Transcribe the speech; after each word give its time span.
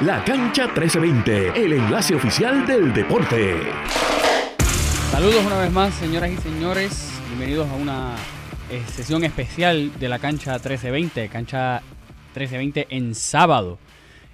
La 0.00 0.24
Cancha 0.24 0.64
1320, 0.64 1.64
el 1.64 1.72
enlace 1.74 2.16
oficial 2.16 2.66
del 2.66 2.92
deporte. 2.92 3.60
Saludos 5.12 5.46
una 5.46 5.60
vez 5.60 5.70
más, 5.70 5.94
señoras 5.94 6.32
y 6.32 6.36
señores. 6.38 7.22
Bienvenidos 7.28 7.68
a 7.68 7.74
una 7.76 8.16
eh, 8.72 8.82
sesión 8.88 9.22
especial 9.22 9.96
de 10.00 10.08
la 10.08 10.18
Cancha 10.18 10.54
1320, 10.54 11.28
Cancha 11.28 11.80
1320 12.34 12.88
en 12.90 13.14
sábado. 13.14 13.78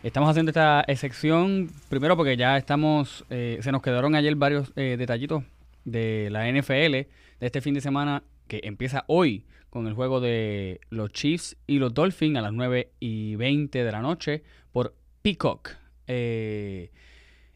Estamos 0.03 0.31
haciendo 0.31 0.49
esta 0.49 0.83
sección 0.97 1.71
primero 1.91 2.17
porque 2.17 2.39
ya 2.39 2.57
estamos, 2.57 3.27
eh, 3.29 3.59
se 3.61 3.71
nos 3.71 3.83
quedaron 3.83 4.15
ayer 4.15 4.35
varios 4.37 4.73
eh, 4.77 4.97
detallitos 4.99 5.45
de 5.85 6.29
la 6.31 6.51
NFL 6.51 6.91
de 6.93 7.09
este 7.39 7.61
fin 7.61 7.75
de 7.75 7.83
semana 7.83 8.23
que 8.49 8.63
empieza 8.65 9.05
hoy 9.09 9.45
con 9.69 9.87
el 9.87 9.93
juego 9.93 10.23
de 10.23 10.81
los 10.89 11.13
Chiefs 11.13 11.59
y 11.67 11.79
los 11.81 11.93
Dolphins 11.93 12.39
a 12.39 12.41
las 12.41 12.55
9 12.55 12.93
y 12.99 13.37
20 13.37 13.85
de 13.85 13.93
la 13.93 14.01
noche 14.01 14.43
por 14.73 14.95
Peacock. 15.23 15.71
Eh, 16.07 16.91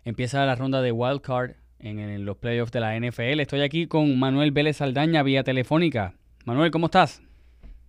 empieza 0.04 0.44
la 0.46 0.54
ronda 0.54 0.82
de 0.82 0.92
Wild 0.92 1.20
Card 1.20 1.52
en, 1.78 1.98
en, 1.98 2.24
los 2.24 2.36
playoffs 2.36 2.72
de 2.72 2.80
la 2.80 2.98
NFL. 2.98 3.40
Estoy 3.40 3.62
aquí 3.62 3.86
con 3.86 4.18
Manuel 4.18 4.52
Vélez 4.52 4.78
Saldaña 4.78 5.22
vía 5.22 5.44
telefónica. 5.44 6.14
Manuel, 6.44 6.70
¿cómo 6.70 6.86
estás? 6.86 7.22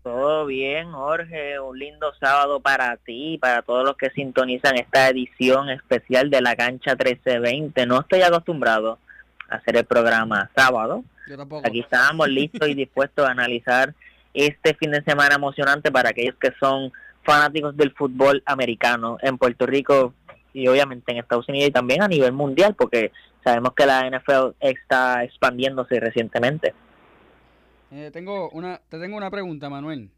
Todo 0.05 0.45
bien, 0.45 0.91
Jorge. 0.91 1.59
Un 1.59 1.79
lindo 1.79 2.13
sábado 2.19 2.59
para 2.59 2.95
ti 2.97 3.33
y 3.33 3.37
para 3.39 3.63
todos 3.63 3.83
los 3.83 3.97
que 3.97 4.11
sintonizan 4.11 4.77
esta 4.77 5.09
edición 5.09 5.69
especial 5.69 6.29
de 6.29 6.41
la 6.41 6.55
cancha 6.55 6.91
1320. 6.91 7.85
No 7.87 8.01
estoy 8.01 8.21
acostumbrado 8.21 8.99
a 9.49 9.55
hacer 9.55 9.77
el 9.77 9.85
programa 9.85 10.51
sábado. 10.55 11.03
Aquí 11.63 11.79
estábamos 11.79 12.29
listos 12.29 12.69
y 12.69 12.75
dispuestos 12.75 13.27
a 13.27 13.31
analizar 13.31 13.95
este 14.35 14.75
fin 14.75 14.91
de 14.91 15.03
semana 15.03 15.35
emocionante 15.35 15.91
para 15.91 16.09
aquellos 16.09 16.35
que 16.35 16.51
son 16.59 16.91
fanáticos 17.25 17.75
del 17.75 17.91
fútbol 17.91 18.43
americano 18.45 19.17
en 19.21 19.37
Puerto 19.37 19.65
Rico 19.65 20.13
y 20.53 20.67
obviamente 20.67 21.11
en 21.11 21.17
Estados 21.17 21.49
Unidos 21.49 21.69
y 21.69 21.73
también 21.73 22.01
a 22.01 22.07
nivel 22.07 22.31
mundial 22.31 22.75
porque 22.75 23.11
sabemos 23.43 23.73
que 23.73 23.85
la 23.85 24.09
NFL 24.09 24.55
está 24.59 25.23
expandiéndose 25.23 25.99
recientemente. 25.99 26.73
Eh, 27.91 28.09
tengo 28.11 28.49
una, 28.49 28.79
te 28.89 28.99
tengo 28.99 29.17
una 29.17 29.29
pregunta, 29.29 29.69
Manuel. 29.69 30.09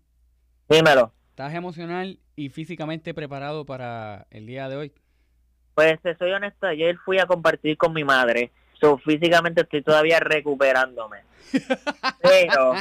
Dímelo. 0.69 1.11
¿Estás 1.29 1.53
emocional 1.53 2.19
y 2.35 2.49
físicamente 2.49 3.13
preparado 3.13 3.65
para 3.65 4.25
el 4.31 4.47
día 4.47 4.67
de 4.69 4.75
hoy? 4.75 4.93
Pues 5.75 6.01
te 6.01 6.17
soy 6.17 6.31
honesto, 6.31 6.65
ayer 6.65 6.97
fui 7.05 7.19
a 7.19 7.27
compartir 7.27 7.77
con 7.77 7.93
mi 7.93 8.03
madre, 8.03 8.51
so, 8.79 8.97
físicamente 8.97 9.61
estoy 9.61 9.83
todavía 9.83 10.19
recuperándome. 10.19 11.19
Pero 12.23 12.73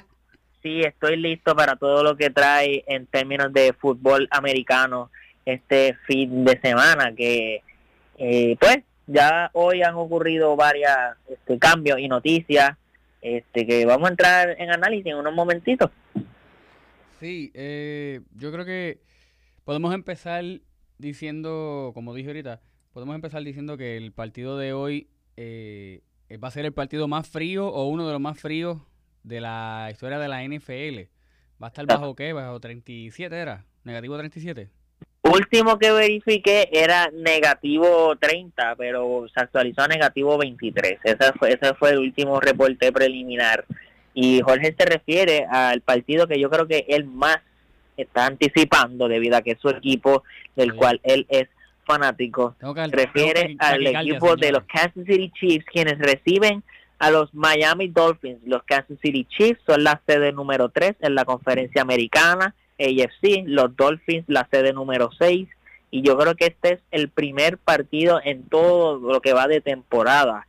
sí, 0.66 0.80
estoy 0.80 1.16
listo 1.16 1.54
para 1.54 1.76
todo 1.76 2.02
lo 2.02 2.16
que 2.16 2.30
trae 2.30 2.82
en 2.88 3.06
términos 3.06 3.52
de 3.52 3.72
fútbol 3.72 4.26
americano 4.32 5.10
este 5.44 5.94
fin 6.08 6.44
de 6.44 6.58
semana, 6.60 7.14
que 7.14 7.62
eh, 8.18 8.56
pues 8.58 8.78
ya 9.06 9.48
hoy 9.52 9.82
han 9.82 9.94
ocurrido 9.94 10.56
varios 10.56 10.90
este, 11.28 11.56
cambios 11.60 12.00
y 12.00 12.08
noticias 12.08 12.76
este 13.22 13.64
que 13.64 13.86
vamos 13.86 14.08
a 14.08 14.10
entrar 14.10 14.56
en 14.58 14.70
análisis 14.70 15.06
en 15.06 15.18
unos 15.18 15.34
momentitos. 15.34 15.90
Sí, 17.20 17.52
eh, 17.54 18.22
yo 18.36 18.50
creo 18.50 18.64
que 18.64 18.98
podemos 19.64 19.94
empezar 19.94 20.42
diciendo, 20.98 21.92
como 21.94 22.12
dije 22.12 22.30
ahorita, 22.30 22.60
podemos 22.92 23.14
empezar 23.14 23.44
diciendo 23.44 23.76
que 23.76 23.96
el 23.96 24.10
partido 24.10 24.58
de 24.58 24.72
hoy 24.72 25.06
eh, 25.36 26.02
va 26.42 26.48
a 26.48 26.50
ser 26.50 26.64
el 26.64 26.72
partido 26.72 27.06
más 27.06 27.28
frío 27.28 27.68
o 27.68 27.86
uno 27.86 28.04
de 28.04 28.12
los 28.12 28.20
más 28.20 28.40
fríos 28.40 28.78
de 29.26 29.40
la 29.40 29.88
historia 29.90 30.18
de 30.18 30.28
la 30.28 30.44
NFL. 30.44 31.10
¿Va 31.60 31.66
a 31.66 31.68
estar 31.68 31.86
bajo 31.86 32.14
qué? 32.14 32.32
¿Bajo 32.32 32.60
37 32.60 33.36
era? 33.36 33.64
¿Negativo 33.82 34.16
37? 34.16 34.68
Último 35.22 35.78
que 35.78 35.90
verifiqué 35.90 36.68
era 36.70 37.10
negativo 37.12 38.14
30, 38.16 38.76
pero 38.76 39.26
se 39.34 39.40
actualizó 39.40 39.82
a 39.82 39.88
negativo 39.88 40.38
23. 40.38 41.00
Ese 41.02 41.32
fue, 41.32 41.52
ese 41.52 41.74
fue 41.74 41.90
el 41.90 41.98
último 41.98 42.38
reporte 42.40 42.92
preliminar. 42.92 43.64
Y 44.14 44.40
Jorge 44.42 44.74
se 44.78 44.86
refiere 44.86 45.44
al 45.50 45.80
partido 45.80 46.28
que 46.28 46.38
yo 46.38 46.48
creo 46.48 46.68
que 46.68 46.86
él 46.88 47.04
más 47.04 47.38
está 47.96 48.26
anticipando 48.26 49.08
debido 49.08 49.36
a 49.36 49.42
que 49.42 49.52
es 49.52 49.58
su 49.60 49.68
equipo 49.68 50.22
del 50.54 50.74
cual 50.74 51.00
él 51.02 51.26
es 51.28 51.48
fanático. 51.84 52.54
Se 52.60 52.86
refiere 52.86 53.56
al 53.58 53.84
equipo 53.86 54.36
de 54.36 54.52
los 54.52 54.62
Kansas 54.64 55.04
City 55.06 55.32
Chiefs, 55.34 55.66
quienes 55.66 55.98
reciben 55.98 56.62
a 56.98 57.10
los 57.10 57.32
Miami 57.34 57.88
Dolphins. 57.88 58.40
Los 58.44 58.62
Kansas 58.64 58.98
City 59.02 59.26
Chiefs 59.28 59.60
son 59.66 59.84
la 59.84 60.00
sede 60.06 60.32
número 60.32 60.68
3 60.68 60.96
en 61.00 61.14
la 61.14 61.24
conferencia 61.24 61.82
americana 61.82 62.54
AFC, 62.78 63.44
los 63.46 63.74
Dolphins 63.76 64.24
la 64.28 64.46
sede 64.50 64.72
número 64.72 65.10
6 65.18 65.48
y 65.90 66.02
yo 66.02 66.18
creo 66.18 66.34
que 66.34 66.46
este 66.46 66.74
es 66.74 66.80
el 66.90 67.08
primer 67.08 67.58
partido 67.58 68.20
en 68.22 68.42
todo 68.48 68.98
lo 68.98 69.20
que 69.20 69.32
va 69.32 69.48
de 69.48 69.60
temporada 69.60 70.46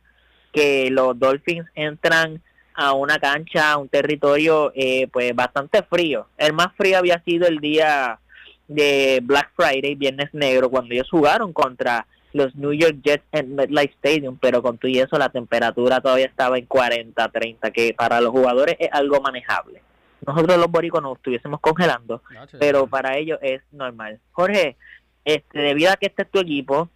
que 0.52 0.90
los 0.90 1.18
Dolphins 1.18 1.66
entran 1.74 2.42
a 2.74 2.92
una 2.92 3.18
cancha, 3.18 3.72
a 3.72 3.76
un 3.76 3.88
territorio 3.88 4.72
eh, 4.74 5.08
pues 5.12 5.34
bastante 5.34 5.82
frío. 5.82 6.28
El 6.36 6.52
más 6.52 6.68
frío 6.76 6.98
había 6.98 7.22
sido 7.24 7.46
el 7.46 7.58
día 7.58 8.18
de 8.66 9.20
Black 9.22 9.50
Friday, 9.56 9.94
Viernes 9.94 10.32
Negro, 10.32 10.70
cuando 10.70 10.94
ellos 10.94 11.08
jugaron 11.10 11.52
contra 11.52 12.06
los 12.32 12.54
New 12.56 12.72
York 12.72 12.98
Jets 13.02 13.24
en 13.32 13.54
MetLife 13.54 13.94
Stadium, 13.94 14.38
pero 14.40 14.62
con 14.62 14.78
todo 14.78 14.90
y 14.90 14.98
eso 14.98 15.18
la 15.18 15.28
temperatura 15.28 16.00
todavía 16.00 16.26
estaba 16.26 16.58
en 16.58 16.66
40, 16.66 17.28
30, 17.28 17.70
que 17.70 17.94
para 17.94 18.20
los 18.20 18.30
jugadores 18.30 18.76
es 18.78 18.88
algo 18.92 19.20
manejable. 19.20 19.82
Nosotros 20.26 20.58
los 20.58 20.70
boricos 20.70 21.02
nos 21.02 21.16
estuviésemos 21.16 21.60
congelando, 21.60 22.22
pero 22.58 22.86
para 22.86 23.16
ellos 23.16 23.38
es 23.40 23.62
normal. 23.72 24.18
Jorge, 24.32 24.76
este, 25.24 25.58
debido 25.58 25.92
a 25.92 25.96
que 25.96 26.06
este 26.06 26.22
es 26.22 26.30
tu 26.30 26.40
equipo 26.40 26.88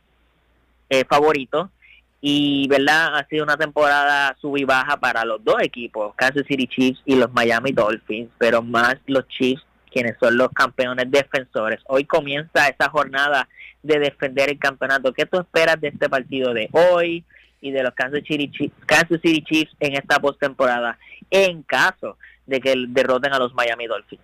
eh, 0.91 1.05
favorito, 1.09 1.71
y 2.25 2.69
verdad 2.69 3.17
ha 3.17 3.27
sido 3.27 3.43
una 3.43 3.57
temporada 3.57 4.37
sub 4.41 4.57
y 4.57 4.65
baja 4.65 4.97
para 4.97 5.25
los 5.25 5.43
dos 5.45 5.57
equipos, 5.61 6.15
Kansas 6.15 6.47
City 6.47 6.69
Chiefs 6.69 7.03
y 7.05 7.17
los 7.17 7.33
Miami 7.33 7.73
Dolphins, 7.73 8.31
pero 8.39 8.63
más 8.63 8.95
los 9.07 9.27
Chiefs 9.27 9.65
quienes 9.93 10.17
son 10.19 10.37
los 10.37 10.49
campeones 10.51 11.11
defensores. 11.11 11.81
Hoy 11.87 12.05
comienza 12.05 12.69
esa 12.69 12.89
jornada 12.91 13.49
de 13.83 13.99
defender 13.99 14.51
el 14.51 14.59
campeonato. 14.59 15.13
¿Qué 15.13 15.27
tú 15.27 15.39
esperas 15.39 15.81
de 15.81 15.89
este 15.89 16.09
partido 16.09 16.55
de 16.55 16.69
hoy 16.73 17.25
y 17.61 17.71
de 17.71 17.83
los 17.83 17.95
Kansas 17.95 18.23
City 18.27 18.51
Chiefs, 18.51 19.77
en 19.81 19.95
esta 19.95 20.19
postemporada? 20.19 20.99
En 21.31 21.63
caso 21.63 22.19
de 22.47 22.61
que 22.61 22.75
derroten 22.89 23.33
a 23.33 23.39
los 23.39 23.55
Miami 23.55 23.87
Dolphins. 23.87 24.23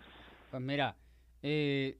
Pues 0.50 0.62
mira, 0.62 0.96
eh, 1.42 1.98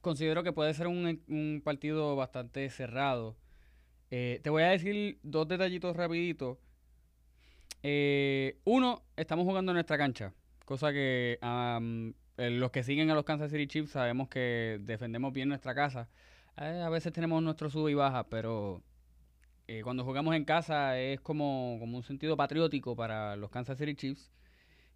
considero 0.00 0.42
que 0.42 0.52
puede 0.52 0.74
ser 0.74 0.86
un, 0.86 1.62
partido 1.64 2.14
bastante 2.16 2.68
cerrado. 2.70 3.36
Eh, 4.10 4.40
te 4.42 4.50
voy 4.50 4.62
a 4.62 4.68
decir 4.68 5.18
dos 5.22 5.48
detallitos 5.48 5.96
rapiditos. 5.96 6.58
Eh, 7.82 8.58
uno, 8.64 9.02
estamos 9.16 9.44
jugando 9.44 9.72
en 9.72 9.74
nuestra 9.74 9.98
cancha, 9.98 10.32
cosa 10.66 10.92
que 10.92 11.38
los 12.36 12.70
que 12.70 12.82
siguen 12.82 13.10
a 13.10 13.14
los 13.14 13.24
Kansas 13.24 13.50
City 13.50 13.66
Chiefs 13.66 13.92
sabemos 13.92 14.28
que 14.28 14.78
defendemos 14.82 15.32
bien 15.32 15.48
nuestra 15.48 15.74
casa. 15.74 16.10
a 16.56 16.90
veces 16.90 17.14
tenemos 17.14 17.42
nuestro 17.42 17.70
sub 17.70 17.88
y 17.88 17.94
baja, 17.94 18.28
pero 18.28 18.82
cuando 19.82 20.04
jugamos 20.04 20.36
en 20.36 20.44
casa 20.44 20.98
es 21.00 21.20
como, 21.20 21.78
como 21.80 21.96
un 21.96 22.02
sentido 22.02 22.36
patriótico 22.36 22.94
para 22.94 23.36
los 23.36 23.50
Kansas 23.50 23.78
City 23.78 23.94
Chiefs. 23.94 24.30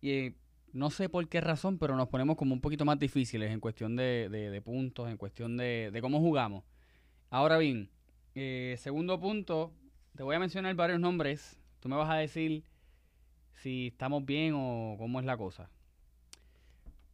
Y 0.00 0.10
eh, 0.10 0.34
no 0.72 0.90
sé 0.90 1.08
por 1.08 1.28
qué 1.28 1.40
razón, 1.40 1.78
pero 1.78 1.96
nos 1.96 2.08
ponemos 2.08 2.36
como 2.36 2.54
un 2.54 2.60
poquito 2.60 2.84
más 2.84 2.98
difíciles 2.98 3.50
en 3.50 3.60
cuestión 3.60 3.96
de, 3.96 4.62
puntos, 4.64 5.10
en 5.10 5.16
cuestión 5.16 5.56
de, 5.56 5.96
cómo 6.00 6.20
jugamos. 6.20 6.64
Ahora 7.28 7.58
bien, 7.58 7.90
eh, 8.34 8.76
segundo 8.78 9.18
punto, 9.20 9.72
te 10.16 10.22
voy 10.22 10.36
a 10.36 10.38
mencionar 10.38 10.74
varios 10.74 11.00
nombres. 11.00 11.58
Tú 11.80 11.88
me 11.88 11.96
vas 11.96 12.10
a 12.10 12.16
decir 12.16 12.64
si 13.62 13.88
estamos 13.88 14.24
bien 14.24 14.54
o 14.56 14.96
cómo 14.98 15.20
es 15.20 15.26
la 15.26 15.36
cosa. 15.36 15.68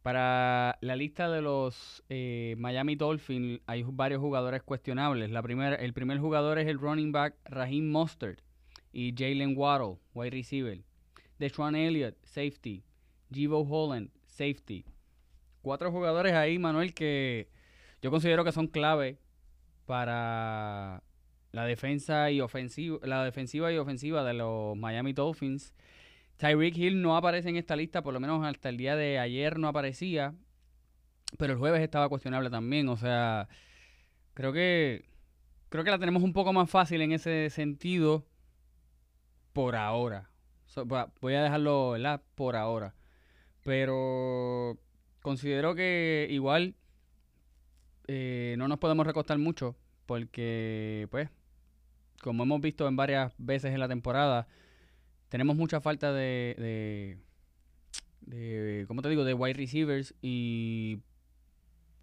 Para 0.01 0.77
la 0.81 0.95
lista 0.95 1.29
de 1.29 1.41
los 1.41 2.03
eh, 2.07 2.55
Miami 2.57 2.95
Dolphins 2.95 3.59
hay 3.65 3.83
varios 3.83 4.21
jugadores 4.21 4.63
cuestionables. 4.63 5.29
La 5.29 5.41
primera, 5.41 5.75
el 5.75 5.93
primer 5.93 6.19
jugador 6.19 6.59
es 6.59 6.67
el 6.67 6.79
running 6.79 7.11
back 7.11 7.35
Raheem 7.45 7.91
Mustard 7.91 8.37
y 8.93 9.13
Jalen 9.15 9.57
Waddle, 9.57 9.97
wide 10.13 10.31
receiver. 10.31 10.79
Deshaun 11.39 11.75
Elliott, 11.75 12.15
safety. 12.23 12.83
Jivo 13.31 13.67
Holland, 13.69 14.09
safety. 14.25 14.85
Cuatro 15.61 15.91
jugadores 15.91 16.33
ahí, 16.33 16.57
Manuel, 16.57 16.93
que 16.93 17.49
yo 18.01 18.09
considero 18.09 18.45
que 18.45 18.53
son 18.53 18.67
clave 18.67 19.17
para 19.85 21.03
la 21.51 21.65
defensa 21.65 22.31
y 22.31 22.39
ofensiva, 22.39 22.99
la 23.03 23.23
defensiva 23.25 23.71
y 23.73 23.77
ofensiva 23.77 24.23
de 24.23 24.33
los 24.33 24.77
Miami 24.77 25.11
Dolphins. 25.11 25.73
Tyreek 26.37 26.77
Hill 26.77 27.01
no 27.01 27.17
aparece 27.17 27.49
en 27.49 27.57
esta 27.57 27.75
lista, 27.75 28.01
por 28.01 28.13
lo 28.13 28.19
menos 28.19 28.45
hasta 28.45 28.69
el 28.69 28.77
día 28.77 28.95
de 28.95 29.19
ayer 29.19 29.59
no 29.59 29.67
aparecía, 29.67 30.33
pero 31.37 31.53
el 31.53 31.59
jueves 31.59 31.81
estaba 31.81 32.09
cuestionable 32.09 32.49
también, 32.49 32.89
o 32.89 32.97
sea, 32.97 33.47
creo 34.33 34.53
que 34.53 35.05
creo 35.69 35.83
que 35.83 35.91
la 35.91 35.99
tenemos 35.99 36.23
un 36.23 36.33
poco 36.33 36.53
más 36.53 36.69
fácil 36.69 37.01
en 37.01 37.11
ese 37.11 37.49
sentido 37.49 38.25
por 39.53 39.75
ahora 39.75 40.29
voy 41.21 41.33
a 41.33 41.43
dejarlo. 41.43 41.95
Por 42.35 42.55
ahora. 42.55 42.93
Pero 43.63 44.77
considero 45.21 45.75
que 45.75 46.27
igual 46.29 46.75
eh, 48.07 48.55
no 48.57 48.67
nos 48.67 48.79
podemos 48.79 49.05
recostar 49.05 49.37
mucho 49.37 49.75
porque, 50.05 51.07
pues, 51.11 51.29
como 52.21 52.43
hemos 52.43 52.61
visto 52.61 52.87
en 52.87 52.95
varias 52.95 53.33
veces 53.37 53.73
en 53.73 53.79
la 53.79 53.89
temporada, 53.89 54.47
tenemos 55.29 55.55
mucha 55.55 55.81
falta 55.81 56.13
de, 56.13 57.17
de, 58.21 58.35
de 58.35 58.85
¿cómo 58.87 59.01
te 59.01 59.09
digo?, 59.09 59.23
de 59.23 59.33
wide 59.33 59.53
receivers 59.53 60.13
y 60.21 60.99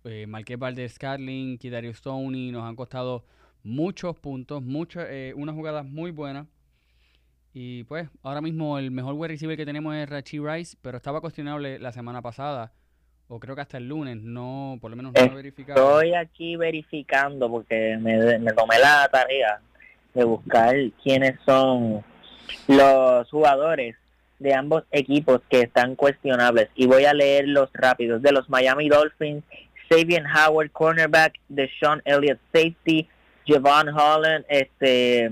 eh, 0.04 0.26
Marqués 0.26 0.58
Valdez 0.58 0.94
Scatling, 0.94 1.58
Kidario 1.58 1.94
Stoney 1.94 2.50
nos 2.50 2.64
han 2.64 2.76
costado 2.76 3.24
muchos 3.62 4.18
puntos, 4.18 4.62
muchas, 4.62 5.06
eh, 5.08 5.32
unas 5.36 5.54
jugadas 5.54 5.84
muy 5.86 6.10
buenas. 6.10 6.46
Y 7.56 7.84
pues, 7.84 8.08
ahora 8.22 8.40
mismo 8.40 8.78
el 8.78 8.90
mejor 8.90 9.14
wide 9.14 9.28
receiver 9.28 9.56
que 9.56 9.64
tenemos 9.64 9.94
es 9.94 10.08
Rachi 10.08 10.40
Rice, 10.40 10.76
pero 10.82 10.96
estaba 10.96 11.20
cuestionable 11.20 11.78
la 11.78 11.92
semana 11.92 12.20
pasada, 12.20 12.72
o 13.28 13.38
creo 13.38 13.54
que 13.54 13.60
hasta 13.60 13.78
el 13.78 13.88
lunes, 13.88 14.16
no, 14.20 14.76
por 14.80 14.90
lo 14.90 14.96
menos 14.96 15.12
no 15.12 15.20
he 15.20 15.28
verificado. 15.28 16.00
Estoy 16.00 16.14
aquí 16.14 16.56
verificando 16.56 17.48
porque 17.48 17.96
me, 18.00 18.38
me 18.40 18.52
tomé 18.52 18.78
la 18.80 19.08
tarea 19.10 19.60
de 20.12 20.24
buscar 20.24 20.74
quiénes 21.02 21.38
son 21.46 22.04
los 22.68 23.30
jugadores 23.30 23.96
de 24.38 24.54
ambos 24.54 24.84
equipos 24.90 25.40
que 25.48 25.60
están 25.60 25.94
cuestionables. 25.96 26.68
Y 26.74 26.86
voy 26.86 27.04
a 27.04 27.14
leer 27.14 27.48
los 27.48 27.70
rápidos. 27.72 28.22
De 28.22 28.32
los 28.32 28.48
Miami 28.50 28.88
Dolphins 28.88 29.44
Sabian 29.88 30.24
Howard, 30.26 30.72
cornerback, 30.72 31.34
Deshaun 31.48 32.00
Elliott, 32.04 32.38
safety, 32.52 33.08
Javon 33.46 33.88
Holland, 33.88 34.44
este, 34.48 35.30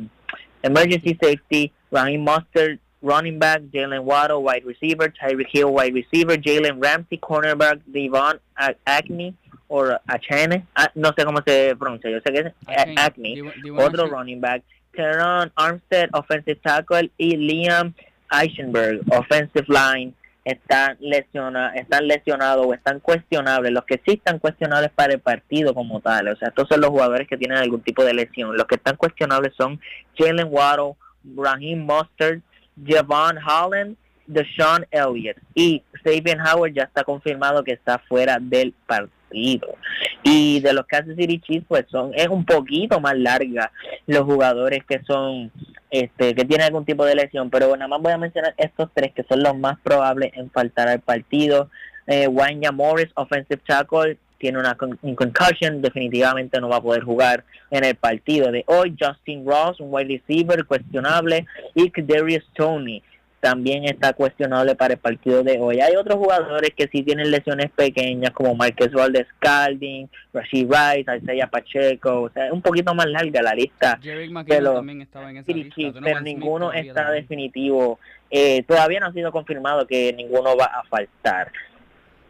emergency 0.63 1.19
safety, 1.21 1.73
Raheem 1.91 2.23
Mustard, 2.23 2.79
running 3.01 3.39
back, 3.39 3.63
Jalen 3.73 4.05
Waddle, 4.05 4.43
wide 4.43 4.65
receiver, 4.65 5.09
Tyreek 5.09 5.49
Hill, 5.53 5.73
wide 5.73 5.95
receiver, 5.95 6.37
Jalen 6.37 6.83
Ramsey, 6.83 7.19
cornerback, 7.19 7.81
Devon 7.87 8.39
Acne, 8.87 9.35
o 9.69 9.99
Achene, 10.07 10.67
ah, 10.77 10.91
no 10.95 11.13
sé 11.17 11.25
cómo 11.25 11.41
se 11.47 11.75
pronuncia, 11.77 12.11
yo 12.11 12.21
sé 12.21 12.33
que 12.33 12.41
es 12.41 12.99
Acne, 12.99 13.43
otro 13.79 14.07
running 14.07 14.41
back, 14.41 14.63
Teron 14.93 15.53
Armstead, 15.57 16.11
offensive 16.13 16.61
tackle, 16.63 17.11
y 17.17 17.37
Liam 17.37 17.95
Eichenberg, 18.31 19.01
offensive 19.11 19.67
line, 19.69 20.15
están 20.45 20.97
lesionados, 21.01 21.77
están 21.77 22.09
lesionados 22.09 22.67
o 22.67 22.75
están 22.75 23.01
cuestionables, 23.01 23.73
los 23.73 23.85
que 23.85 24.01
sí 24.05 24.15
están 24.15 24.39
cuestionables 24.39 24.91
para 24.91 25.13
el 25.13 25.21
partido 25.21 25.73
como 25.73 26.01
tal, 26.01 26.29
o 26.29 26.37
sea, 26.37 26.49
estos 26.49 26.69
son 26.69 26.81
los 26.81 26.91
jugadores 26.91 27.29
que 27.29 27.37
tienen 27.37 27.59
algún 27.59 27.81
tipo 27.83 28.05
de 28.05 28.15
lesión, 28.15 28.57
los 28.57 28.67
que 28.67 28.75
están 28.75 28.97
cuestionables 28.97 29.53
son 29.57 29.81
Jalen 30.17 30.49
Waddle, 30.51 30.95
Raheem 31.37 31.81
Mustard, 31.81 32.41
Javon 32.85 33.39
Holland, 33.39 33.97
Deshaun 34.27 34.87
Elliott. 34.91 35.37
Y 35.55 35.83
Sabian 36.03 36.41
Howard 36.41 36.73
ya 36.73 36.85
está 36.85 37.05
confirmado 37.05 37.63
que 37.63 37.73
está 37.73 37.99
fuera 37.99 38.39
del 38.41 38.75
partido. 38.87 39.22
Y 39.33 40.61
de 40.61 40.73
los 40.73 40.87
Kansas 40.87 41.17
City 41.17 41.41
Chiefs, 41.41 41.67
pues 41.69 41.85
son, 41.91 42.13
es 42.15 42.29
un 42.29 42.45
poquito 42.45 43.01
más 43.01 43.17
larga 43.17 43.73
los 44.07 44.25
jugadores 44.25 44.85
que 44.85 45.03
son, 45.05 45.51
este, 45.91 46.35
que 46.35 46.45
tienen 46.45 46.67
algún 46.67 46.85
tipo 46.85 47.05
de 47.05 47.15
lesión, 47.15 47.51
pero 47.51 47.77
nada 47.77 47.89
más 47.89 48.01
voy 48.01 48.13
a 48.13 48.19
mencionar 48.19 48.55
estos 48.57 48.89
tres 48.95 49.13
que 49.13 49.25
son 49.25 49.43
los 49.43 49.57
más 49.57 49.79
probables 49.81 50.33
en 50.35 50.51
faltar 50.51 50.89
al 50.89 51.01
partido. 51.01 51.71
Eh, 52.07 52.29
Morris, 52.73 53.09
offensive 53.15 53.61
tackle, 53.67 54.19
tiene 54.39 54.59
una 54.59 54.77
concussion, 54.77 55.81
definitivamente 55.81 56.61
no 56.61 56.69
va 56.69 56.77
a 56.77 56.83
poder 56.83 57.05
jugar 57.05 57.45
en 57.71 57.85
el 57.85 57.95
partido 57.95 58.51
de 58.51 58.65
hoy. 58.67 58.95
Justin 58.99 59.47
Ross, 59.47 59.79
un 59.79 59.95
wide 59.95 60.19
receiver 60.19 60.65
cuestionable, 60.65 61.47
y 61.75 61.93
Darius 62.03 62.45
Tony 62.55 63.01
también 63.43 63.83
está 63.85 64.13
cuestionable 64.13 64.77
para 64.77 64.95
el 64.95 65.01
partido 65.01 65.43
de 65.43 65.59
hoy. 65.59 65.81
Hay 65.81 65.97
otros 65.97 66.17
jugadores 66.17 66.71
que 66.77 66.87
sí 66.87 67.03
tienen 67.03 67.29
lesiones 67.33 67.73
pequeñas, 67.73 68.31
como 68.31 68.55
Marquez 68.55 68.93
Valdez 68.93 69.27
Calding, 69.41 70.09
Rashid 70.33 70.69
Rice, 70.71 71.17
Isaiah 71.17 71.49
Pacheco, 71.49 72.23
o 72.23 72.31
sea, 72.31 72.47
es 72.47 72.53
un 72.53 72.63
poquito 72.63 72.95
más 72.95 73.07
larga 73.07 73.43
la 73.43 73.53
lista. 73.53 73.99
Pero, 74.47 74.75
también 74.75 75.03
estaba 75.03 75.29
en 75.29 75.39
esa 75.39 75.51
lista. 75.51 76.01
pero 76.01 76.21
ninguno 76.21 76.73
está 76.73 77.11
definitivo. 77.11 77.99
Eh, 78.31 78.63
todavía 78.63 79.01
no 79.01 79.07
ha 79.07 79.13
sido 79.13 79.33
confirmado 79.33 79.89
que 79.89 80.13
ninguno 80.13 80.57
va 80.57 80.67
a 80.67 80.85
faltar. 80.85 81.51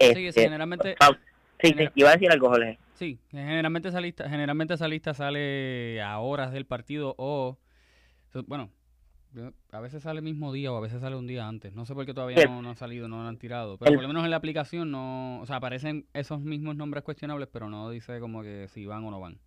sí, 0.01 0.27
este, 0.29 0.45
generalmente... 0.45 0.97
Sí, 1.61 1.75
sí, 1.77 1.89
iba 1.95 2.09
a 2.09 2.13
decir 2.15 2.33
algo, 2.33 2.49
Jorge. 2.49 2.79
Sí, 2.95 3.19
generalmente 3.31 3.91
esa 3.91 4.01
lista, 4.01 4.31
generalmente 4.31 4.75
esa 4.75 4.89
lista 4.89 5.13
sale 5.13 6.01
a 6.01 6.19
horas 6.21 6.53
del 6.53 6.65
partido 6.65 7.15
o, 7.19 7.59
bueno, 8.47 8.71
a 9.71 9.81
veces 9.81 10.03
sale 10.03 10.19
el 10.19 10.25
mismo 10.25 10.53
día 10.53 10.73
o 10.73 10.77
a 10.77 10.81
veces 10.81 11.01
sale 11.01 11.17
un 11.17 11.27
día 11.27 11.47
antes. 11.47 11.75
No 11.75 11.87
sé 11.87 11.95
por 11.95 12.07
qué 12.07 12.15
todavía 12.15 12.45
no, 12.47 12.69
han 12.69 12.77
salido, 12.77 13.09
no 13.09 13.23
lo 13.23 13.29
han 13.29 13.39
tirado. 13.39 13.79
Pero 13.79 13.95
por 13.95 14.03
lo 14.03 14.09
menos 14.09 14.25
en 14.25 14.31
la 14.31 14.37
aplicación 14.37 14.91
no, 14.91 15.41
o 15.41 15.47
sea, 15.47 15.57
aparecen 15.57 16.07
esos 16.13 16.41
mismos 16.41 16.77
nombres 16.77 17.03
cuestionables, 17.05 17.49
pero 17.53 17.69
no 17.69 17.91
dice 17.91 18.21
como 18.21 18.43
que 18.43 18.69
si 18.69 18.87
van 18.87 19.05
o 19.05 19.11
no 19.11 19.21
van. 19.21 19.39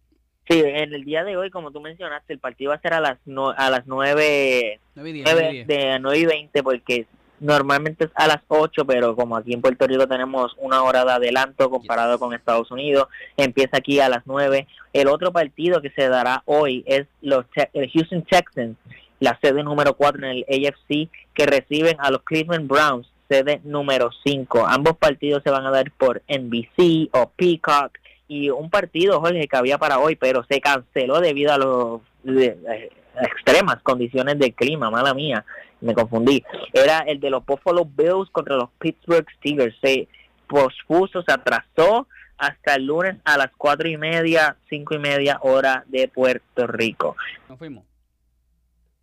Sí, 0.50 0.60
en 0.64 0.94
el 0.94 1.04
día 1.06 1.24
de 1.24 1.38
hoy, 1.38 1.50
como 1.50 1.72
tú 1.72 1.82
mencionaste, 1.82 2.34
el 2.34 2.40
partido 2.40 2.70
va 2.70 2.76
a 2.76 2.82
ser 2.82 2.94
a 2.94 3.02
las 3.02 3.18
no, 3.26 3.50
a 3.50 3.70
las 3.72 3.88
9, 3.88 4.80
9, 4.94 5.10
y 5.10 5.64
de 5.64 5.98
9 6.00 6.20
y 6.20 6.26
20 6.26 6.64
porque 6.64 7.08
normalmente 7.40 8.06
es 8.06 8.12
a 8.14 8.28
las 8.28 8.42
8, 8.48 8.86
pero 8.86 9.16
como 9.16 9.36
aquí 9.36 9.54
en 9.54 9.62
Puerto 9.62 9.88
Rico 9.88 10.08
tenemos 10.08 10.56
una 10.60 10.84
hora 10.84 11.04
de 11.04 11.12
adelanto 11.14 11.70
comparado 11.72 12.20
con 12.20 12.34
Estados 12.34 12.70
Unidos, 12.70 13.08
empieza 13.38 13.78
aquí 13.78 14.00
a 14.00 14.08
las 14.08 14.22
9. 14.26 14.68
El 14.94 15.08
otro 15.08 15.32
partido 15.32 15.82
que 15.82 15.90
se 15.90 16.08
dará 16.10 16.44
hoy 16.46 16.84
es 16.86 17.08
los 17.22 17.46
el 17.74 17.90
Houston 17.92 18.24
Texans 18.24 18.78
la 19.20 19.38
sede 19.42 19.64
número 19.64 19.96
4 19.96 20.26
en 20.26 20.46
el 20.50 20.68
AFC, 20.68 21.10
que 21.34 21.46
reciben 21.46 21.96
a 22.00 22.12
los 22.12 22.24
Cleveland 22.24 22.68
Browns, 22.68 23.08
sede 23.30 23.62
número 23.64 24.10
5. 24.24 24.66
Ambos 24.68 24.98
partidos 24.98 25.44
se 25.44 25.52
van 25.52 25.66
a 25.66 25.72
dar 25.72 25.92
por 25.92 26.22
NBC 26.28 27.10
o 27.12 27.32
Peacock 27.36 27.98
y 28.28 28.50
un 28.50 28.70
partido, 28.70 29.20
Jorge, 29.20 29.48
que 29.48 29.58
había 29.58 29.78
para 29.78 30.00
hoy, 30.00 30.16
pero 30.16 30.44
se 30.50 30.60
canceló 30.60 31.20
debido 31.20 31.54
a 31.54 31.58
los 31.58 32.02
eh, 32.26 32.90
extremas 33.22 33.82
condiciones 33.84 34.40
del 34.40 34.54
clima, 34.54 34.90
mala 34.90 35.14
mía, 35.14 35.46
me 35.82 35.94
confundí. 35.94 36.44
Era 36.74 37.00
el 37.00 37.20
de 37.20 37.30
los 37.30 37.46
Buffalo 37.46 37.86
Bills 37.86 38.30
contra 38.32 38.56
los 38.56 38.70
Pittsburgh 38.80 39.28
Steelers. 39.38 39.76
Se 39.82 40.08
pospuso, 40.48 41.22
se 41.24 41.32
atrasó 41.32 42.08
hasta 42.38 42.76
el 42.76 42.86
lunes 42.86 43.18
a 43.24 43.38
las 43.38 43.52
cuatro 43.58 43.88
y 43.88 43.98
media, 43.98 44.58
cinco 44.70 44.96
y 44.96 45.00
media 45.00 45.40
hora 45.42 45.84
de 45.88 46.08
Puerto 46.08 46.68
Rico. 46.68 47.16
Nos 47.48 47.58
fuimos. 47.58 47.84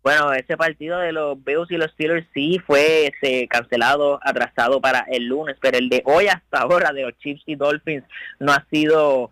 Bueno, 0.03 0.33
ese 0.33 0.57
partido 0.57 0.99
de 0.99 1.13
los 1.13 1.41
Bills 1.41 1.71
y 1.71 1.77
los 1.77 1.91
Steelers 1.91 2.27
sí 2.33 2.59
fue 2.67 3.07
este, 3.07 3.47
cancelado, 3.47 4.19
atrasado 4.21 4.81
para 4.81 5.05
el 5.09 5.27
lunes, 5.27 5.55
pero 5.61 5.77
el 5.77 5.87
de 5.87 6.03
hoy 6.05 6.27
hasta 6.27 6.59
ahora 6.59 6.91
de 6.91 7.03
los 7.03 7.17
Chiefs 7.19 7.43
y 7.45 7.55
Dolphins 7.55 8.03
no 8.37 8.51
ha 8.51 8.65
sido 8.69 9.31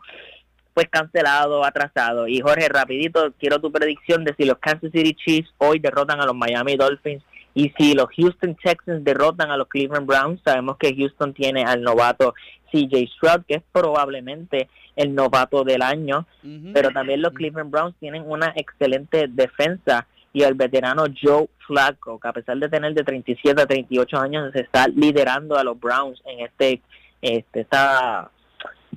pues 0.73 0.87
cancelado, 0.89 1.65
atrasado. 1.65 2.25
Y 2.25 2.39
Jorge, 2.39 2.69
rapidito, 2.69 3.33
quiero 3.37 3.59
tu 3.59 3.69
predicción 3.69 4.23
de 4.23 4.33
si 4.35 4.45
los 4.45 4.59
Kansas 4.59 4.91
City 4.93 5.13
Chiefs 5.13 5.53
hoy 5.57 5.79
derrotan 5.79 6.21
a 6.21 6.25
los 6.25 6.35
Miami 6.35 6.77
Dolphins 6.77 7.23
y 7.53 7.73
si 7.77 7.93
los 7.93 8.07
Houston 8.15 8.55
Texans 8.55 9.03
derrotan 9.03 9.51
a 9.51 9.57
los 9.57 9.67
Cleveland 9.67 10.07
Browns. 10.07 10.39
Sabemos 10.45 10.77
que 10.77 10.95
Houston 10.95 11.33
tiene 11.33 11.65
al 11.65 11.81
novato 11.81 12.33
CJ 12.71 13.09
Stroud, 13.17 13.43
que 13.45 13.55
es 13.55 13.63
probablemente 13.73 14.69
el 14.95 15.13
novato 15.13 15.65
del 15.65 15.81
año, 15.81 16.25
pero 16.73 16.91
también 16.91 17.21
los 17.21 17.33
Cleveland 17.33 17.71
Browns 17.71 17.95
tienen 17.99 18.23
una 18.25 18.53
excelente 18.55 19.27
defensa 19.27 20.07
y 20.33 20.43
el 20.43 20.53
veterano 20.53 21.05
Joe 21.21 21.49
Flacco, 21.67 22.19
que 22.19 22.27
a 22.27 22.33
pesar 22.33 22.57
de 22.57 22.69
tener 22.69 22.93
de 22.93 23.03
37 23.03 23.61
a 23.61 23.65
38 23.65 24.17
años, 24.17 24.51
se 24.53 24.61
está 24.61 24.87
liderando 24.87 25.57
a 25.57 25.63
los 25.63 25.79
Browns 25.79 26.21
en 26.25 26.45
este, 26.45 26.81
este 27.21 27.61
está, 27.61 28.31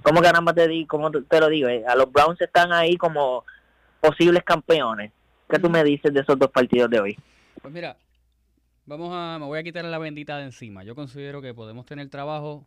¿cómo 0.03 0.21
caramba 0.21 0.53
te, 0.53 0.69
di, 0.69 0.87
cómo 0.87 1.11
te 1.11 1.41
lo 1.41 1.49
digo? 1.49 1.69
Eh, 1.69 1.85
a 1.87 1.97
los 1.97 2.11
Browns 2.12 2.41
están 2.41 2.73
ahí 2.73 2.97
como 2.97 3.45
posibles 4.00 4.45
campeones. 4.45 5.12
¿Qué 5.49 5.59
tú 5.59 5.69
me 5.69 5.83
dices 5.83 6.12
de 6.12 6.21
esos 6.21 6.38
dos 6.38 6.50
partidos 6.50 6.91
de 6.91 7.00
hoy? 7.00 7.19
Pues 7.61 7.73
mira, 7.73 7.97
vamos 8.87 9.11
a, 9.12 9.38
me 9.38 9.47
voy 9.47 9.59
a 9.59 9.62
quitar 9.62 9.85
la 9.85 9.99
bendita 9.99 10.38
de 10.38 10.45
encima. 10.45 10.85
Yo 10.85 10.95
considero 10.95 11.43
que 11.43 11.53
podemos 11.53 11.85
tener 11.85 12.09
trabajo, 12.11 12.67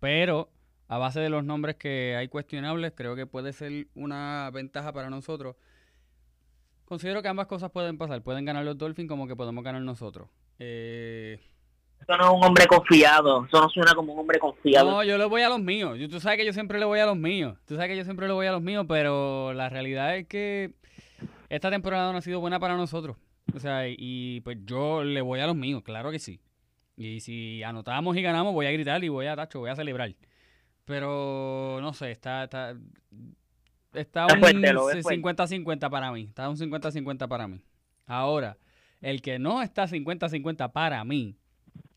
pero 0.00 0.50
a 0.88 0.98
base 0.98 1.20
de 1.20 1.30
los 1.30 1.44
nombres 1.44 1.76
que 1.76 2.16
hay 2.16 2.28
cuestionables, 2.28 2.92
creo 2.94 3.14
que 3.14 3.26
puede 3.26 3.52
ser 3.52 3.86
una 3.94 4.50
ventaja 4.52 4.92
para 4.92 5.08
nosotros 5.08 5.56
Considero 6.92 7.22
que 7.22 7.28
ambas 7.28 7.46
cosas 7.46 7.70
pueden 7.70 7.96
pasar. 7.96 8.20
Pueden 8.20 8.44
ganar 8.44 8.66
los 8.66 8.76
Dolphins 8.76 9.08
como 9.08 9.26
que 9.26 9.34
podemos 9.34 9.64
ganar 9.64 9.80
nosotros. 9.80 10.28
Eh... 10.58 11.40
Eso 11.98 12.16
no 12.18 12.24
es 12.24 12.30
un 12.34 12.44
hombre 12.44 12.66
confiado. 12.66 13.46
Eso 13.46 13.62
no 13.62 13.70
suena 13.70 13.94
como 13.94 14.12
un 14.12 14.18
hombre 14.18 14.38
confiado. 14.38 14.90
No, 14.90 15.02
yo 15.02 15.16
le 15.16 15.24
voy 15.24 15.40
a 15.40 15.48
los 15.48 15.58
míos. 15.58 15.98
Tú 16.10 16.20
sabes 16.20 16.36
que 16.36 16.44
yo 16.44 16.52
siempre 16.52 16.78
le 16.78 16.84
voy 16.84 17.00
a 17.00 17.06
los 17.06 17.16
míos. 17.16 17.56
Tú 17.64 17.76
sabes 17.76 17.88
que 17.88 17.96
yo 17.96 18.04
siempre 18.04 18.26
le 18.26 18.34
voy 18.34 18.46
a 18.46 18.52
los 18.52 18.60
míos, 18.60 18.84
pero 18.86 19.54
la 19.54 19.70
realidad 19.70 20.18
es 20.18 20.26
que 20.26 20.74
esta 21.48 21.70
temporada 21.70 22.12
no 22.12 22.18
ha 22.18 22.20
sido 22.20 22.40
buena 22.40 22.60
para 22.60 22.76
nosotros. 22.76 23.16
O 23.54 23.58
sea, 23.58 23.88
y 23.88 24.42
pues 24.42 24.58
yo 24.66 25.02
le 25.02 25.22
voy 25.22 25.40
a 25.40 25.46
los 25.46 25.56
míos, 25.56 25.82
claro 25.82 26.10
que 26.10 26.18
sí. 26.18 26.42
Y 26.98 27.20
si 27.20 27.62
anotamos 27.62 28.18
y 28.18 28.20
ganamos, 28.20 28.52
voy 28.52 28.66
a 28.66 28.70
gritar 28.70 29.02
y 29.02 29.08
voy 29.08 29.28
a, 29.28 29.34
tacho, 29.34 29.60
voy 29.60 29.70
a 29.70 29.76
celebrar. 29.76 30.14
Pero 30.84 31.78
no 31.80 31.94
sé, 31.94 32.10
está, 32.10 32.44
está 32.44 32.76
Está 33.92 34.26
un 34.26 34.40
50-50 34.40 35.90
para 35.90 36.12
mí. 36.12 36.22
Está 36.22 36.48
un 36.48 36.56
50-50 36.56 37.28
para 37.28 37.48
mí. 37.48 37.62
Ahora, 38.06 38.58
el 39.00 39.20
que 39.20 39.38
no 39.38 39.62
está 39.62 39.86
50-50 39.86 40.72
para 40.72 41.04
mí 41.04 41.36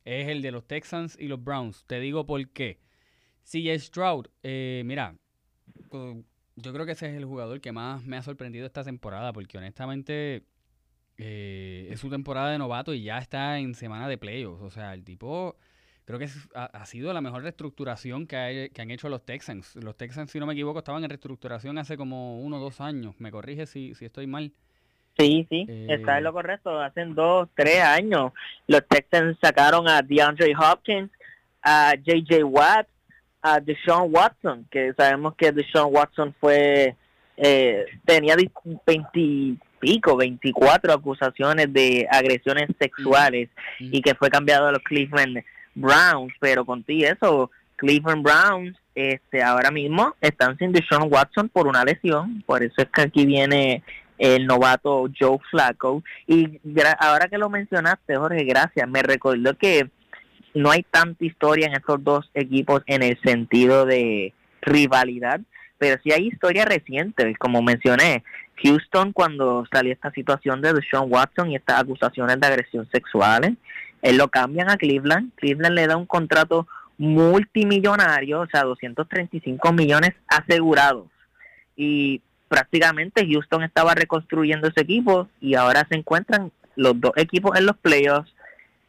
es 0.04 0.28
el 0.28 0.42
de 0.42 0.52
los 0.52 0.68
Texans 0.68 1.18
y 1.20 1.28
los 1.28 1.44
Browns. 1.44 1.86
Te 1.88 2.00
digo 2.00 2.26
por 2.26 2.48
qué. 2.50 2.80
Si 3.44 3.68
Stroud, 3.78 4.28
eh, 4.44 4.84
mira, 4.86 5.16
yo 5.92 6.74
creo 6.74 6.86
que 6.86 6.94
ese 6.94 7.10
es 7.10 7.16
el 7.16 7.26
jugador 7.26 7.62
que 7.62 7.72
más 7.72 8.04
me 8.04 8.18
ha 8.18 8.24
sorprendido 8.24 8.66
esta 8.66 8.84
temporada, 8.84 9.34
porque 9.34 9.58
honestamente 9.58 10.44
eh, 11.18 11.88
es 11.92 12.00
su 12.00 12.10
temporada 12.10 12.52
de 12.52 12.58
novato 12.58 12.94
y 12.94 13.04
ya 13.04 13.20
está 13.20 13.60
en 13.60 13.76
semana 13.76 14.08
de 14.08 14.18
playoffs. 14.18 14.62
O 14.64 14.70
sea, 14.70 14.94
el 14.94 15.04
tipo 15.04 15.58
creo 16.06 16.20
que 16.20 16.28
ha, 16.54 16.86
sido 16.86 17.12
la 17.14 17.22
mejor 17.22 17.44
reestructuración 17.44 18.28
que, 18.28 18.72
que, 18.74 18.82
han 18.82 18.92
hecho 18.92 19.10
los 19.10 19.26
Texans. 19.26 19.76
Los 19.76 19.98
Texans, 19.98 20.32
si 20.32 20.40
no 20.40 20.46
me 20.46 20.54
equivoco, 20.54 20.80
estaban 20.80 21.04
en 21.04 21.10
reestructuración 21.10 21.78
hace 21.78 21.98
como 21.98 22.40
uno 22.40 22.58
o 22.58 22.60
dos 22.60 22.80
años. 22.80 23.16
Me 23.20 23.32
corrige 23.32 23.66
si, 23.66 23.96
si 23.96 24.06
estoy 24.06 24.28
mal. 24.28 24.52
Sí, 25.18 25.48
sí, 25.50 25.66
está 25.90 26.18
en 26.18 26.26
lo 26.26 26.32
eh, 26.32 26.34
correcto. 26.34 26.80
Hace 26.80 27.06
dos, 27.06 27.50
tres 27.56 27.82
años 27.82 28.34
los 28.68 28.86
Texans 28.88 29.38
sacaron 29.42 29.88
a 29.88 30.02
DeAndre 30.02 30.54
Hopkins, 30.56 31.10
a 31.64 31.94
J.J. 32.06 32.46
Watt, 32.46 32.88
a 33.42 33.60
Deshaun 33.60 34.14
Watson, 34.14 34.68
que 34.70 34.94
sabemos 34.94 35.36
que 35.36 35.52
Deshaun 35.52 35.96
Watson 35.96 36.36
fue 36.40 36.96
eh, 37.38 37.86
tenía 38.06 38.36
20 38.36 39.58
pico, 39.80 40.16
24 40.16 40.94
acusaciones 40.94 41.72
de 41.72 42.08
agresiones 42.10 42.70
sexuales 42.80 43.50
y 43.80 44.02
que 44.02 44.16
fue 44.16 44.30
cambiado 44.30 44.68
a 44.68 44.72
los 44.72 44.82
Cleveland 44.84 45.44
Browns, 45.76 46.34
pero 46.40 46.66
contigo 46.66 47.08
eso, 47.08 47.52
Cleveland 47.76 48.24
Browns 48.24 48.78
este 48.96 49.44
ahora 49.44 49.72
mismo 49.72 50.16
están 50.22 50.58
sin 50.58 50.72
Deshaun 50.72 51.12
Watson 51.12 51.50
por 51.50 51.68
una 51.68 51.84
lesión, 51.84 52.42
por 52.46 52.64
eso 52.64 52.76
es 52.78 52.88
que 52.88 53.02
aquí 53.02 53.26
viene 53.26 53.84
el 54.18 54.48
novato 54.48 55.10
Joe 55.20 55.38
Flacco. 55.52 56.02
Y 56.26 56.60
ahora 57.00 57.28
que 57.28 57.38
lo 57.38 57.50
mencionaste 57.50 58.16
Jorge, 58.16 58.46
gracias, 58.46 58.88
me 58.88 59.04
recordó 59.04 59.54
que 59.58 59.90
no 60.54 60.72
hay 60.72 60.84
tanta 60.84 61.26
historia 61.26 61.68
en 61.68 61.74
estos 61.74 62.02
dos 62.04 62.32
equipos 62.34 62.82
en 62.88 63.04
el 63.04 63.20
sentido 63.22 63.86
de 63.86 64.34
rivalidad, 64.62 65.42
pero 65.78 66.02
sí 66.02 66.14
hay 66.14 66.28
historia 66.28 66.64
reciente, 66.64 67.36
como 67.36 67.62
mencioné, 67.62 68.24
Houston 68.64 69.12
cuando 69.12 69.66
salió 69.70 69.92
esta 69.92 70.12
situación 70.12 70.62
de 70.62 70.72
Deshaun 70.72 71.12
Watson 71.12 71.52
y 71.52 71.58
estas 71.58 71.82
acusaciones 71.82 72.40
de 72.40 72.48
agresión 72.48 72.88
sexuales, 72.90 73.52
él 74.06 74.18
lo 74.18 74.28
cambian 74.28 74.70
a 74.70 74.78
Cleveland, 74.78 75.32
Cleveland 75.34 75.74
le 75.74 75.88
da 75.88 75.98
un 75.98 76.06
contrato 76.06 76.68
multimillonario, 77.00 78.42
o 78.42 78.48
sea, 78.48 78.62
235 78.62 79.74
millones 79.74 80.12
asegurados. 80.28 81.08
Y 81.76 82.22
prácticamente 82.48 83.28
Houston 83.28 83.64
estaba 83.64 83.96
reconstruyendo 83.96 84.68
ese 84.68 84.82
equipo 84.82 85.28
y 85.42 85.56
ahora 85.56 85.88
se 85.90 85.96
encuentran 85.96 86.52
los 86.76 87.02
dos 87.02 87.14
equipos 87.16 87.58
en 87.58 87.66
los 87.66 87.78
playoffs, 87.78 88.32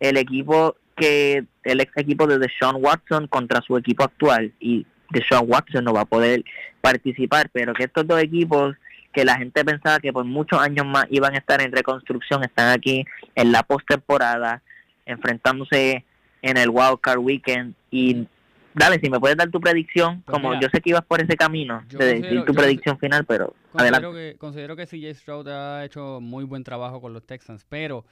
el 0.00 0.18
equipo 0.18 0.76
que 0.96 1.46
el 1.64 1.80
ex 1.80 1.96
equipo 1.96 2.26
de 2.26 2.38
Deshaun 2.38 2.84
Watson 2.84 3.26
contra 3.26 3.62
su 3.62 3.78
equipo 3.78 4.04
actual. 4.04 4.52
Y 4.60 4.86
Deshaun 5.08 5.50
Watson 5.50 5.82
no 5.82 5.94
va 5.94 6.02
a 6.02 6.04
poder 6.04 6.44
participar, 6.82 7.48
pero 7.54 7.72
que 7.72 7.84
estos 7.84 8.06
dos 8.06 8.20
equipos 8.22 8.76
que 9.14 9.24
la 9.24 9.38
gente 9.38 9.64
pensaba 9.64 9.98
que 9.98 10.12
por 10.12 10.26
muchos 10.26 10.60
años 10.60 10.84
más 10.84 11.06
iban 11.08 11.34
a 11.34 11.38
estar 11.38 11.62
en 11.62 11.72
reconstrucción, 11.72 12.44
están 12.44 12.68
aquí 12.68 13.06
en 13.34 13.50
la 13.50 13.62
postemporada, 13.62 14.60
enfrentándose 15.06 16.04
en 16.42 16.56
el 16.56 16.68
Wild 16.68 17.00
Card 17.00 17.18
Weekend. 17.18 17.74
Y 17.90 18.26
dale, 18.74 19.00
si 19.00 19.08
me 19.08 19.18
puedes 19.18 19.36
dar 19.36 19.50
tu 19.50 19.60
predicción, 19.60 20.22
pues 20.22 20.34
como 20.34 20.60
yo 20.60 20.68
sé 20.68 20.80
que 20.80 20.90
ibas 20.90 21.04
por 21.04 21.22
ese 21.22 21.36
camino 21.36 21.82
de 21.88 22.20
decir 22.20 22.44
tu 22.44 22.54
predicción 22.54 22.98
final, 22.98 23.24
pero 23.24 23.54
considero 23.72 23.96
adelante. 23.96 24.32
Que, 24.32 24.38
considero 24.38 24.76
que 24.76 24.86
CJ 24.86 25.14
Stroud 25.14 25.48
ha 25.48 25.84
hecho 25.84 26.20
muy 26.20 26.44
buen 26.44 26.62
trabajo 26.62 27.00
con 27.00 27.14
los 27.14 27.24
Texans, 27.24 27.64
pero 27.68 28.04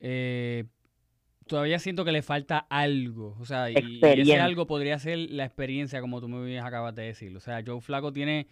eh, 0.00 0.64
todavía 1.46 1.78
siento 1.78 2.04
que 2.04 2.12
le 2.12 2.22
falta 2.22 2.66
algo. 2.68 3.36
O 3.40 3.46
sea, 3.46 3.70
y, 3.70 4.00
ese 4.02 4.38
algo 4.38 4.66
podría 4.66 4.98
ser 4.98 5.18
la 5.18 5.44
experiencia, 5.44 6.00
como 6.00 6.20
tú 6.20 6.28
me 6.28 6.60
acabas 6.60 6.94
de 6.94 7.04
decir. 7.04 7.34
O 7.36 7.40
sea, 7.40 7.62
Joe 7.66 7.80
Flaco 7.80 8.12
tiene 8.12 8.46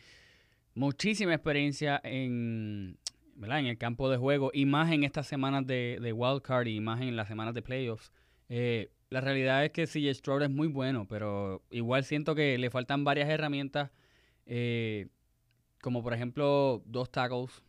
muchísima 0.75 1.35
experiencia 1.35 2.01
en, 2.03 2.97
¿verdad? 3.39 3.61
en 3.61 3.67
el 3.67 3.79
campo 3.79 4.11
de 4.11 4.17
juego 4.17 4.51
y 4.53 4.67
más 4.67 4.93
en 4.93 5.05
estas 5.05 5.27
semanas 5.27 5.67
de, 5.67 5.99
de 6.01 6.13
wild 6.13 6.43
card 6.43 6.67
y 6.67 6.81
más 6.81 7.01
en 7.01 7.17
las 7.17 7.29
semanas 7.29 7.55
de 7.55 7.63
playoffs. 7.63 8.13
Eh, 8.49 8.91
la 9.11 9.21
realidad 9.21 9.65
es 9.65 9.71
que 9.71 9.87
CJ 9.87 10.15
Stroud 10.15 10.43
es 10.43 10.51
muy 10.51 10.69
bueno, 10.69 11.07
pero 11.09 11.63
igual 11.71 12.05
siento 12.05 12.35
que 12.35 12.59
le 12.59 12.71
faltan 12.71 13.05
varias 13.05 13.29
herramientas, 13.29 13.91
eh, 14.45 15.09
como 15.81 16.03
por 16.03 16.13
ejemplo 16.13 16.83
dos 16.85 17.11
tackles, 17.11 17.63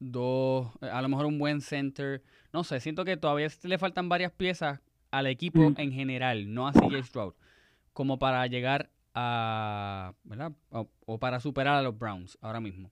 dos, 0.00 0.68
a 0.80 1.00
lo 1.00 1.08
mejor 1.08 1.26
un 1.26 1.38
buen 1.38 1.60
center. 1.60 2.22
No 2.52 2.64
sé, 2.64 2.80
siento 2.80 3.04
que 3.04 3.16
todavía 3.16 3.48
le 3.62 3.78
faltan 3.78 4.08
varias 4.08 4.32
piezas 4.32 4.80
al 5.10 5.26
equipo 5.26 5.70
mm. 5.70 5.74
en 5.76 5.92
general, 5.92 6.52
no 6.52 6.66
a 6.66 6.72
CJ 6.72 7.04
Stroud, 7.04 7.34
como 7.92 8.18
para 8.18 8.46
llegar 8.46 8.90
a, 9.14 10.14
¿verdad? 10.24 10.52
O, 10.70 11.18
para 11.18 11.40
superar 11.40 11.76
a 11.76 11.82
los 11.82 11.96
Browns 11.96 12.38
ahora 12.40 12.60
mismo. 12.60 12.90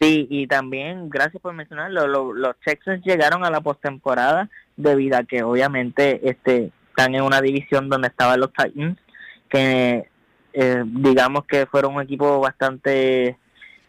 Sí, 0.00 0.26
y 0.30 0.46
también, 0.46 1.10
gracias 1.10 1.42
por 1.42 1.52
mencionarlo, 1.52 2.32
los 2.32 2.56
Texans 2.64 3.04
llegaron 3.04 3.44
a 3.44 3.50
la 3.50 3.60
postemporada 3.60 4.48
debido 4.76 5.18
a 5.18 5.24
que 5.24 5.42
obviamente 5.42 6.26
este 6.26 6.72
están 6.88 7.14
en 7.14 7.22
una 7.22 7.42
división 7.42 7.88
donde 7.90 8.08
estaban 8.08 8.40
los 8.40 8.50
Titans, 8.52 8.98
que 9.50 10.08
eh, 10.54 10.82
digamos 10.86 11.44
que 11.44 11.66
fueron 11.66 11.96
un 11.96 12.02
equipo 12.02 12.40
bastante 12.40 13.36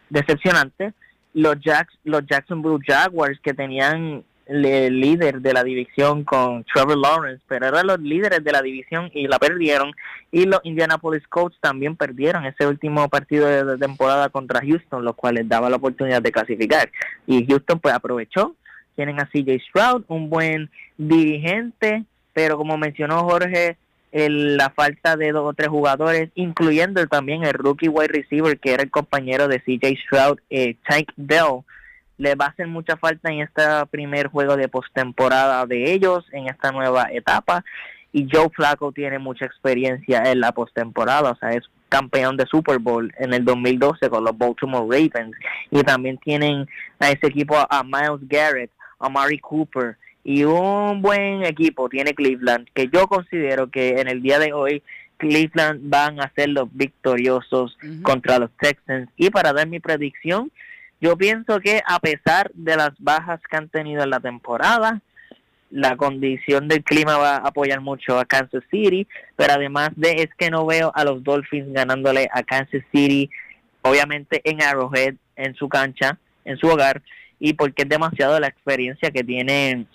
decepcionante. 0.10 0.94
Los, 1.34 1.60
Jacks, 1.62 1.94
los 2.04 2.26
Jacksonville 2.26 2.84
Jaguars 2.86 3.40
que 3.42 3.54
tenían 3.54 4.26
el 4.52 5.00
líder 5.00 5.42
de 5.42 5.54
la 5.54 5.64
división 5.64 6.24
con 6.24 6.66
Trevor 6.66 6.98
Lawrence, 6.98 7.44
pero 7.48 7.68
eran 7.68 7.88
los 7.88 8.00
líderes 8.00 8.44
de 8.44 8.52
la 8.52 8.62
división 8.62 9.10
y 9.14 9.28
la 9.28 9.40
perdieron. 9.40 9.94
Y 10.32 10.46
los 10.46 10.60
Indianapolis 10.64 11.26
Colts 11.28 11.58
también 11.62 11.96
perdieron 11.96 12.46
ese 12.46 12.68
último 12.68 13.08
partido 13.08 13.48
de 13.48 13.78
temporada 13.78 14.30
contra 14.30 14.62
Houston, 14.62 15.06
lo 15.06 15.14
cual 15.14 15.36
les 15.36 15.48
daba 15.48 15.70
la 15.70 15.78
oportunidad 15.78 16.22
de 16.22 16.32
clasificar. 16.32 16.92
Y 17.26 17.46
Houston 17.48 17.80
pues 17.80 17.96
aprovechó. 17.96 18.56
Tienen 18.96 19.22
a 19.22 19.26
CJ 19.26 19.62
Stroud, 19.70 20.04
un 20.10 20.30
buen 20.30 20.70
dirigente, 20.98 22.04
pero 22.34 22.58
como 22.58 22.78
mencionó 22.78 23.24
Jorge, 23.24 23.78
la 24.12 24.70
falta 24.72 25.16
de 25.16 25.32
dos 25.32 25.50
o 25.50 25.54
tres 25.54 25.70
jugadores, 25.70 26.30
incluyendo 26.36 27.06
también 27.08 27.44
el 27.46 27.54
rookie 27.54 27.88
wide 27.88 28.10
receiver 28.10 28.60
que 28.60 28.74
era 28.74 28.84
el 28.84 28.92
compañero 28.92 29.48
de 29.48 29.60
CJ 29.60 29.98
Stroud, 30.06 30.40
eh, 30.50 30.76
Tank 30.88 31.10
Bell, 31.16 31.64
le 32.22 32.36
va 32.36 32.46
a 32.46 32.50
hacer 32.50 32.68
mucha 32.68 32.98
falta 32.98 33.32
en 33.32 33.42
este 33.42 33.64
primer 33.90 34.28
juego 34.28 34.56
de 34.56 34.68
postemporada 34.68 35.66
de 35.66 35.92
ellos, 35.92 36.24
en 36.32 36.48
esta 36.48 36.72
nueva 36.72 37.08
etapa. 37.12 37.66
Y 38.14 38.28
Joe 38.32 38.50
Flacco 38.54 38.92
tiene 38.92 39.18
mucha 39.18 39.46
experiencia 39.46 40.22
en 40.32 40.40
la 40.40 40.52
postemporada, 40.52 41.32
o 41.32 41.36
sea, 41.38 41.50
es 41.54 41.64
campeón 41.90 42.38
de 42.38 42.46
Super 42.46 42.78
Bowl 42.78 43.12
en 43.18 43.34
el 43.34 43.44
2012 43.44 44.08
con 44.10 44.24
los 44.24 44.38
Baltimore 44.38 44.86
Ravens. 44.86 45.36
Y 45.72 45.82
también 45.82 46.20
tienen 46.20 46.68
a 47.00 47.10
ese 47.10 47.26
equipo 47.26 47.56
a 47.58 47.84
Miles 47.84 48.28
Garrett, 48.30 48.70
a 49.00 49.10
Mari 49.10 49.40
Cooper. 49.40 49.98
Y 50.24 50.44
un 50.44 51.02
buen 51.02 51.44
equipo 51.44 51.90
tiene 51.90 52.14
Cleveland, 52.14 52.68
que 52.76 52.88
yo 52.94 53.08
considero 53.08 53.72
que 53.72 54.00
en 54.00 54.08
el 54.08 54.22
día 54.22 54.38
de 54.38 54.54
hoy 54.54 54.84
Cleveland 55.18 55.90
van 55.90 56.22
a 56.22 56.32
ser 56.36 56.50
los 56.50 56.68
victoriosos 56.72 57.76
contra 58.04 58.38
los 58.38 58.52
Texans. 58.60 59.10
Y 59.18 59.32
para 59.32 59.54
dar 59.54 59.68
mi 59.68 59.80
predicción, 59.80 60.52
yo 61.02 61.18
pienso 61.18 61.60
que 61.60 61.82
a 61.86 62.00
pesar 62.00 62.52
de 62.54 62.78
las 62.78 62.92
bajas 63.00 63.42
que 63.50 63.58
han 63.58 63.70
tenido 63.70 64.04
en 64.04 64.12
la 64.12 64.20
temporada, 64.20 65.02
la 65.72 65.98
condición 65.98 66.68
del 66.68 66.84
clima 66.84 67.18
va 67.18 67.38
a 67.38 67.48
apoyar 67.48 67.82
mucho 67.82 68.20
a 68.20 68.26
Kansas 68.26 68.64
City, 68.70 69.08
pero 69.36 69.54
además 69.54 69.90
de 69.96 70.12
es 70.22 70.30
que 70.38 70.52
no 70.52 70.66
veo 70.66 70.92
a 70.94 71.04
los 71.04 71.24
Dolphins 71.24 71.74
ganándole 71.74 72.30
a 72.32 72.44
Kansas 72.44 72.84
City, 72.92 73.32
obviamente 73.82 74.42
en 74.44 74.62
Arrowhead, 74.62 75.16
en 75.36 75.56
su 75.56 75.68
cancha, 75.68 76.20
en 76.46 76.58
su 76.58 76.68
hogar, 76.68 77.02
y 77.40 77.54
porque 77.54 77.82
es 77.82 77.90
demasiado 77.90 78.40
la 78.40 78.48
experiencia 78.48 79.10
que 79.10 79.24
tienen 79.24 79.88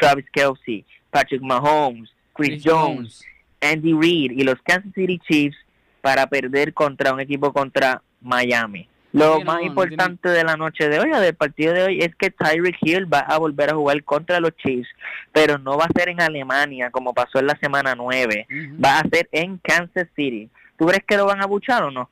Travis 0.00 0.26
Kelsey, 0.32 0.86
Patrick 1.10 1.42
Mahomes, 1.42 2.10
Chris, 2.32 2.62
Jones, 2.64 3.22
Andy 3.60 3.92
Reid 3.92 4.32
y 4.32 4.44
los 4.44 4.56
Kansas 4.62 4.92
City 4.94 5.20
Chiefs 5.28 5.58
para 6.00 6.26
perder 6.26 6.72
contra 6.72 7.12
un 7.12 7.20
equipo 7.20 7.52
contra 7.52 8.02
Miami. 8.20 8.88
Lo 9.14 9.40
más 9.42 9.62
importante 9.62 10.28
de 10.28 10.42
la 10.42 10.56
noche 10.56 10.88
de 10.88 10.98
hoy, 10.98 11.12
o 11.12 11.20
del 11.20 11.36
partido 11.36 11.72
de 11.72 11.84
hoy, 11.84 11.98
es 12.00 12.16
que 12.16 12.30
Tyreek 12.30 12.76
Hill 12.82 13.12
va 13.12 13.20
a 13.20 13.38
volver 13.38 13.70
a 13.70 13.76
jugar 13.76 14.02
contra 14.02 14.40
los 14.40 14.56
Chiefs, 14.56 14.88
pero 15.30 15.56
no 15.56 15.78
va 15.78 15.84
a 15.84 15.92
ser 15.96 16.08
en 16.08 16.20
Alemania 16.20 16.90
como 16.90 17.14
pasó 17.14 17.38
en 17.38 17.46
la 17.46 17.56
semana 17.60 17.94
9, 17.94 18.48
va 18.84 18.98
a 18.98 19.08
ser 19.08 19.28
en 19.30 19.58
Kansas 19.58 20.08
City. 20.16 20.50
¿Tú 20.76 20.86
crees 20.86 21.04
que 21.06 21.16
lo 21.16 21.26
van 21.26 21.40
a 21.40 21.46
buchar 21.46 21.84
o 21.84 21.92
no? 21.92 22.10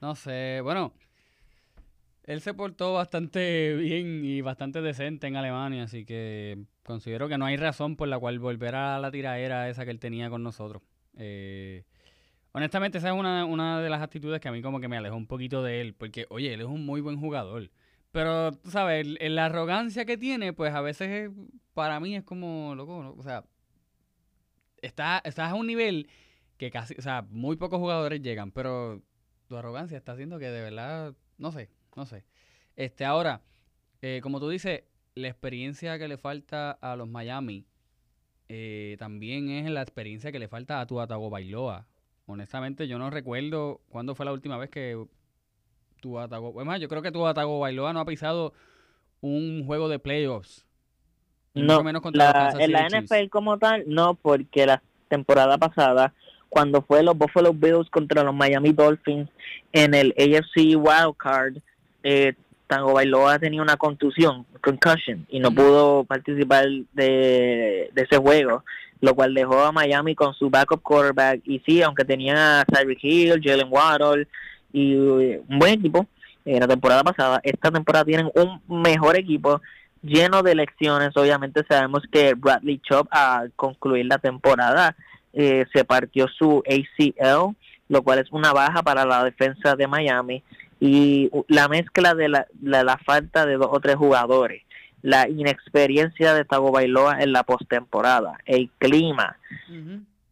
No 0.00 0.16
sé, 0.16 0.60
bueno, 0.64 0.92
él 2.24 2.40
se 2.40 2.54
portó 2.54 2.94
bastante 2.94 3.74
bien 3.78 4.24
y 4.24 4.40
bastante 4.40 4.80
decente 4.82 5.28
en 5.28 5.36
Alemania, 5.36 5.84
así 5.84 6.04
que 6.04 6.58
considero 6.82 7.28
que 7.28 7.38
no 7.38 7.46
hay 7.46 7.56
razón 7.56 7.94
por 7.94 8.08
la 8.08 8.18
cual 8.18 8.40
volver 8.40 8.74
a 8.74 8.98
la 8.98 9.12
tiraera 9.12 9.68
esa 9.68 9.84
que 9.84 9.92
él 9.92 10.00
tenía 10.00 10.28
con 10.28 10.42
nosotros. 10.42 10.82
Eh, 11.18 11.84
Honestamente, 12.52 12.98
esa 12.98 13.08
es 13.08 13.14
una, 13.14 13.44
una, 13.44 13.80
de 13.80 13.90
las 13.90 14.02
actitudes 14.02 14.40
que 14.40 14.48
a 14.48 14.52
mí 14.52 14.62
como 14.62 14.80
que 14.80 14.88
me 14.88 14.96
alejó 14.96 15.16
un 15.16 15.26
poquito 15.26 15.62
de 15.62 15.80
él, 15.80 15.94
porque, 15.94 16.26
oye, 16.30 16.52
él 16.52 16.60
es 16.60 16.66
un 16.66 16.84
muy 16.84 17.00
buen 17.00 17.18
jugador. 17.18 17.70
Pero, 18.10 18.52
tú 18.52 18.70
sabes, 18.70 19.06
la 19.20 19.46
arrogancia 19.46 20.04
que 20.04 20.16
tiene, 20.16 20.52
pues 20.52 20.74
a 20.74 20.80
veces 20.80 21.30
para 21.74 22.00
mí 22.00 22.16
es 22.16 22.24
como, 22.24 22.74
loco, 22.74 23.14
o 23.16 23.22
sea, 23.22 23.44
está, 24.82 25.20
estás 25.24 25.52
a 25.52 25.54
un 25.54 25.66
nivel 25.66 26.08
que 26.56 26.70
casi, 26.70 26.94
o 26.98 27.02
sea, 27.02 27.22
muy 27.30 27.56
pocos 27.56 27.78
jugadores 27.78 28.20
llegan, 28.20 28.50
pero 28.50 29.02
tu 29.46 29.56
arrogancia 29.56 29.96
está 29.96 30.12
haciendo 30.12 30.38
que 30.38 30.46
de 30.46 30.62
verdad, 30.62 31.14
no 31.38 31.52
sé, 31.52 31.70
no 31.96 32.04
sé. 32.04 32.24
Este, 32.76 33.04
ahora, 33.04 33.42
eh, 34.02 34.20
como 34.22 34.40
tú 34.40 34.48
dices, 34.48 34.84
la 35.14 35.28
experiencia 35.28 35.98
que 35.98 36.08
le 36.08 36.18
falta 36.18 36.72
a 36.72 36.96
los 36.96 37.08
Miami 37.08 37.66
eh, 38.48 38.96
también 38.98 39.48
es 39.50 39.70
la 39.70 39.82
experiencia 39.82 40.32
que 40.32 40.38
le 40.38 40.48
falta 40.48 40.80
a 40.80 40.86
tu 40.86 41.00
Atago 41.00 41.30
Bailoa. 41.30 41.86
Honestamente, 42.30 42.88
yo 42.88 42.98
no 42.98 43.10
recuerdo 43.10 43.80
cuándo 43.88 44.14
fue 44.14 44.26
la 44.26 44.32
última 44.32 44.56
vez 44.56 44.70
que 44.70 44.96
tu 46.00 46.18
Atago. 46.18 46.52
Además, 46.56 46.80
yo 46.80 46.88
creo 46.88 47.02
que 47.02 47.12
tu 47.12 47.26
Atago 47.26 47.60
Bailoa 47.60 47.92
no 47.92 48.00
ha 48.00 48.04
pisado 48.04 48.52
un 49.20 49.64
juego 49.66 49.88
de 49.88 49.98
playoffs. 49.98 50.64
No, 51.54 51.82
menos 51.82 52.02
contra 52.02 52.52
en 52.58 52.72
la 52.72 52.86
NFL 52.86 53.28
como 53.28 53.58
tal, 53.58 53.82
no, 53.86 54.14
porque 54.14 54.66
la 54.66 54.82
temporada 55.08 55.58
pasada, 55.58 56.14
cuando 56.48 56.82
fue 56.82 57.02
los 57.02 57.18
Buffalo 57.18 57.52
Bills 57.52 57.90
contra 57.90 58.22
los 58.22 58.34
Miami 58.34 58.72
Dolphins 58.72 59.28
en 59.72 59.94
el 59.94 60.14
AFC 60.16 60.76
Wild 60.76 61.16
Card, 61.18 61.56
eh, 62.04 62.34
Tango 62.68 62.92
Bailoa 62.92 63.40
tenía 63.40 63.62
una 63.62 63.76
contusión, 63.76 64.46
concussion, 64.62 65.26
y 65.28 65.40
no 65.40 65.50
pudo 65.50 66.04
participar 66.04 66.66
de, 66.92 67.90
ese 67.96 68.16
juego, 68.18 68.64
lo 69.00 69.14
cual 69.14 69.34
dejó 69.34 69.60
a 69.60 69.72
Miami 69.72 70.14
con 70.14 70.34
su 70.34 70.50
backup 70.50 70.82
quarterback. 70.82 71.40
Y 71.44 71.60
sí, 71.60 71.82
aunque 71.82 72.04
tenía 72.04 72.60
a 72.60 72.64
Tyreek 72.64 73.02
Hill, 73.02 73.40
Jalen 73.42 73.68
Waddle 73.70 74.26
y 74.72 74.94
un 74.94 75.58
buen 75.58 75.74
equipo 75.74 76.06
en 76.44 76.60
la 76.60 76.68
temporada 76.68 77.02
pasada, 77.02 77.40
esta 77.42 77.70
temporada 77.70 78.04
tienen 78.04 78.30
un 78.34 78.82
mejor 78.82 79.16
equipo 79.16 79.60
lleno 80.02 80.42
de 80.42 80.54
lecciones. 80.54 81.16
Obviamente 81.16 81.64
sabemos 81.68 82.02
que 82.10 82.34
Bradley 82.34 82.80
Chop 82.88 83.08
al 83.10 83.52
concluir 83.56 84.06
la 84.06 84.18
temporada 84.18 84.96
eh, 85.32 85.66
se 85.72 85.84
partió 85.84 86.28
su 86.28 86.62
ACL, 86.66 87.54
lo 87.88 88.02
cual 88.02 88.18
es 88.18 88.30
una 88.32 88.52
baja 88.52 88.82
para 88.82 89.04
la 89.04 89.24
defensa 89.24 89.76
de 89.76 89.86
Miami 89.86 90.42
y 90.80 91.30
la 91.48 91.68
mezcla 91.68 92.14
de 92.14 92.28
la, 92.28 92.46
la, 92.62 92.98
falta 93.04 93.44
de 93.44 93.56
dos 93.56 93.68
o 93.70 93.80
tres 93.80 93.96
jugadores, 93.96 94.62
la 95.02 95.28
inexperiencia 95.28 96.34
de 96.34 96.44
Tago 96.44 96.72
Bailoa 96.72 97.20
en 97.20 97.32
la 97.32 97.42
postemporada, 97.42 98.38
el 98.44 98.70
clima, 98.78 99.36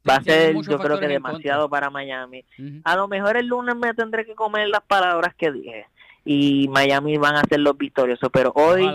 va 0.08 0.16
a 0.16 0.22
ser 0.22 0.54
yo 0.62 0.78
creo 0.78 0.98
que 0.98 1.08
demasiado 1.08 1.68
para 1.68 1.90
Miami. 1.90 2.44
A 2.84 2.96
lo 2.96 3.08
mejor 3.08 3.36
el 3.36 3.46
lunes 3.46 3.76
me 3.76 3.94
tendré 3.94 4.24
que 4.24 4.34
comer 4.34 4.68
las 4.68 4.82
palabras 4.82 5.34
que 5.36 5.52
dije 5.52 5.86
y 6.24 6.68
Miami 6.68 7.16
van 7.16 7.36
a 7.36 7.42
ser 7.48 7.60
los 7.60 7.76
victoriosos, 7.76 8.28
pero 8.32 8.52
hoy 8.54 8.90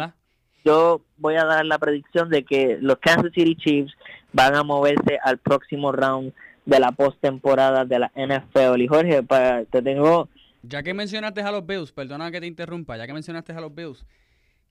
yo 0.64 1.02
voy 1.18 1.36
a 1.36 1.46
dar 1.46 1.66
la 1.66 1.80
predicción 1.80 2.30
de 2.30 2.44
que 2.44 2.78
los 2.80 2.98
Kansas 3.00 3.32
City 3.34 3.56
Chiefs 3.56 3.94
van 4.32 4.56
a 4.56 4.64
moverse 4.64 5.18
al 5.24 5.38
próximo 5.38 5.92
round 5.92 6.34
de 6.66 6.80
la 6.80 6.92
postemporada 6.92 7.86
de 7.86 8.00
la 8.00 8.12
NFL. 8.16 8.80
Y 8.82 8.88
Jorge, 8.88 9.24
para, 9.24 9.66
te 9.66 9.82
tengo 9.82 10.30
ya 10.64 10.82
que 10.82 10.94
mencionaste 10.94 11.42
a 11.42 11.52
los 11.52 11.66
Bills, 11.66 11.92
perdona 11.92 12.32
que 12.32 12.40
te 12.40 12.48
interrumpa, 12.48 12.96
ya 12.96 13.06
que 13.06 13.14
mencionaste 13.14 13.52
a 13.52 13.60
los 13.60 13.76
Bills, 13.76 14.06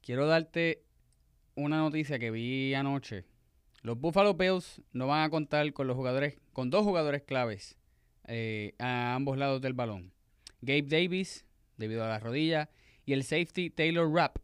quiero 0.03 0.27
darte 0.27 0.81
una 1.55 1.79
noticia 1.79 2.19
que 2.19 2.31
vi 2.31 2.75
anoche. 2.75 3.25
Los 3.83 3.99
Buffalo 3.99 4.35
Bills 4.35 4.81
no 4.93 5.09
van 5.09 5.25
a 5.25 5.31
contar 5.31 5.73
con 5.73 5.87
los 5.87 5.97
jugadores, 5.97 6.39
con 6.53 6.71
dos 6.71 6.85
jugadores 6.85 7.23
claves 7.23 7.79
eh, 8.29 8.75
a 8.79 9.15
ambos 9.15 9.37
lados 9.37 9.61
del 9.61 9.73
balón. 9.73 10.13
Gabe 10.61 10.83
Davis, 10.83 11.47
debido 11.77 12.05
a 12.05 12.09
la 12.09 12.21
rodilla, 12.21 12.71
y 13.05 13.13
el 13.13 13.25
safety 13.25 13.71
Taylor 13.71 14.09
Rapp, 14.13 14.37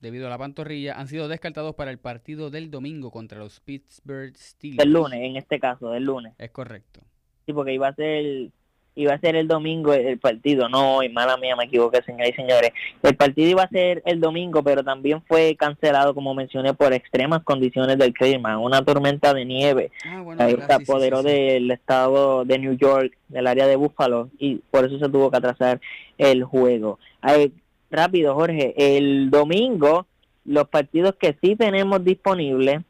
debido 0.00 0.26
a 0.26 0.30
la 0.30 0.38
pantorrilla, 0.38 0.98
han 0.98 1.06
sido 1.06 1.28
descartados 1.28 1.74
para 1.76 1.90
el 1.90 1.98
partido 1.98 2.50
del 2.50 2.70
domingo 2.70 3.10
contra 3.10 3.38
los 3.38 3.60
Pittsburgh 3.60 4.36
Steelers. 4.36 4.84
El 4.84 4.92
lunes, 4.92 5.20
en 5.22 5.36
este 5.36 5.60
caso, 5.60 5.90
del 5.90 6.04
lunes. 6.04 6.34
Es 6.38 6.50
correcto. 6.50 7.02
Sí, 7.46 7.52
porque 7.52 7.74
iba 7.74 7.88
a 7.88 7.94
ser 7.94 8.50
iba 8.94 9.14
a 9.14 9.20
ser 9.20 9.36
el 9.36 9.48
domingo 9.48 9.92
el 9.92 10.18
partido, 10.18 10.68
no, 10.68 11.02
y 11.02 11.08
mala 11.08 11.36
mía, 11.36 11.56
me 11.56 11.64
equivoqué, 11.64 12.02
señoras 12.02 12.30
y 12.30 12.34
señores. 12.34 12.72
El 13.02 13.16
partido 13.16 13.50
iba 13.50 13.62
a 13.62 13.68
ser 13.68 14.02
el 14.04 14.20
domingo, 14.20 14.62
pero 14.62 14.82
también 14.82 15.22
fue 15.26 15.56
cancelado, 15.56 16.14
como 16.14 16.34
mencioné, 16.34 16.74
por 16.74 16.92
extremas 16.92 17.42
condiciones 17.44 17.98
del 17.98 18.12
clima. 18.12 18.58
Una 18.58 18.84
tormenta 18.84 19.32
de 19.32 19.44
nieve 19.44 19.90
ah, 20.04 20.48
se 20.66 20.72
apoderó 20.72 21.22
del 21.22 21.70
estado 21.70 22.44
de 22.44 22.58
New 22.58 22.76
York, 22.76 23.16
del 23.28 23.46
área 23.46 23.66
de 23.66 23.76
Buffalo, 23.76 24.28
y 24.38 24.56
por 24.70 24.84
eso 24.84 24.98
se 24.98 25.08
tuvo 25.08 25.30
que 25.30 25.36
atrasar 25.38 25.80
el 26.18 26.44
juego. 26.44 26.98
rápido, 27.90 28.34
Jorge, 28.34 28.74
el 28.76 29.30
domingo, 29.30 30.06
los 30.44 30.68
partidos 30.68 31.14
que 31.16 31.36
sí 31.42 31.56
tenemos 31.56 32.04
disponibles 32.04 32.80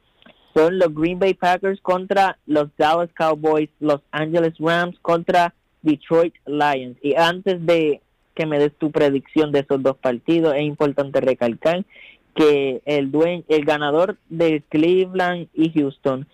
son 0.54 0.78
los 0.78 0.94
Green 0.94 1.18
Bay 1.18 1.34
Packers 1.34 1.80
contra 1.80 2.38
los 2.46 2.68
Dallas 2.76 3.10
Cowboys, 3.14 3.70
Los 3.78 4.00
Angeles 4.10 4.54
Rams 4.58 4.98
contra 5.00 5.54
Detroit 5.82 6.34
Lions. 6.46 6.96
Y 7.02 7.14
antes 7.14 7.64
de 7.64 8.00
que 8.34 8.46
me 8.46 8.58
des 8.58 8.72
tu 8.76 8.90
predicción 8.90 9.52
de 9.52 9.60
esos 9.60 9.82
dos 9.82 9.96
partidos, 9.96 10.54
es 10.54 10.62
importante 10.62 11.20
recalcar 11.20 11.84
que 12.34 12.80
el 12.84 13.10
dueño, 13.10 13.44
el 13.48 13.64
ganador 13.64 14.16
de 14.28 14.62
Cleveland 14.68 15.48
y 15.52 15.72
Houston 15.72 16.26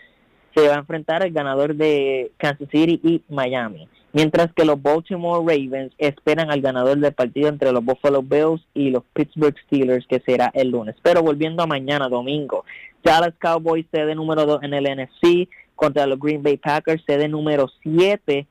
se 0.55 0.69
va 0.69 0.75
a 0.75 0.79
enfrentar 0.79 1.23
al 1.23 1.31
ganador 1.31 1.75
de 1.75 2.33
Kansas 2.39 2.69
City 2.71 3.01
y 3.03 3.23
Miami. 3.29 3.89
Mientras 4.13 4.51
que 4.55 4.65
los 4.65 4.81
Baltimore 4.81 5.41
Ravens 5.41 5.93
esperan 5.99 6.51
al 6.51 6.63
ganador 6.63 6.99
del 6.99 7.13
partido 7.13 7.49
entre 7.49 7.73
los 7.73 7.85
Buffalo 7.85 8.23
Bills 8.23 8.63
y 8.73 8.91
los 8.91 9.03
Pittsburgh 9.13 9.55
Steelers, 9.67 10.07
que 10.07 10.21
será 10.21 10.51
el 10.55 10.71
lunes. 10.71 10.97
Pero 11.03 11.23
volviendo 11.23 11.63
a 11.63 11.67
mañana, 11.67 12.09
domingo, 12.09 12.65
Dallas 13.05 13.35
Cowboys 13.39 13.85
sede 13.93 14.15
número 14.15 14.47
2 14.47 14.63
en 14.63 14.75
el 14.75 14.85
NFC 14.85 15.49
contra 15.75 16.07
los 16.07 16.19
Green 16.19 16.43
Bay 16.43 16.57
Packers, 16.57 17.05
sede 17.07 17.29
número 17.29 17.71
7 17.83 18.47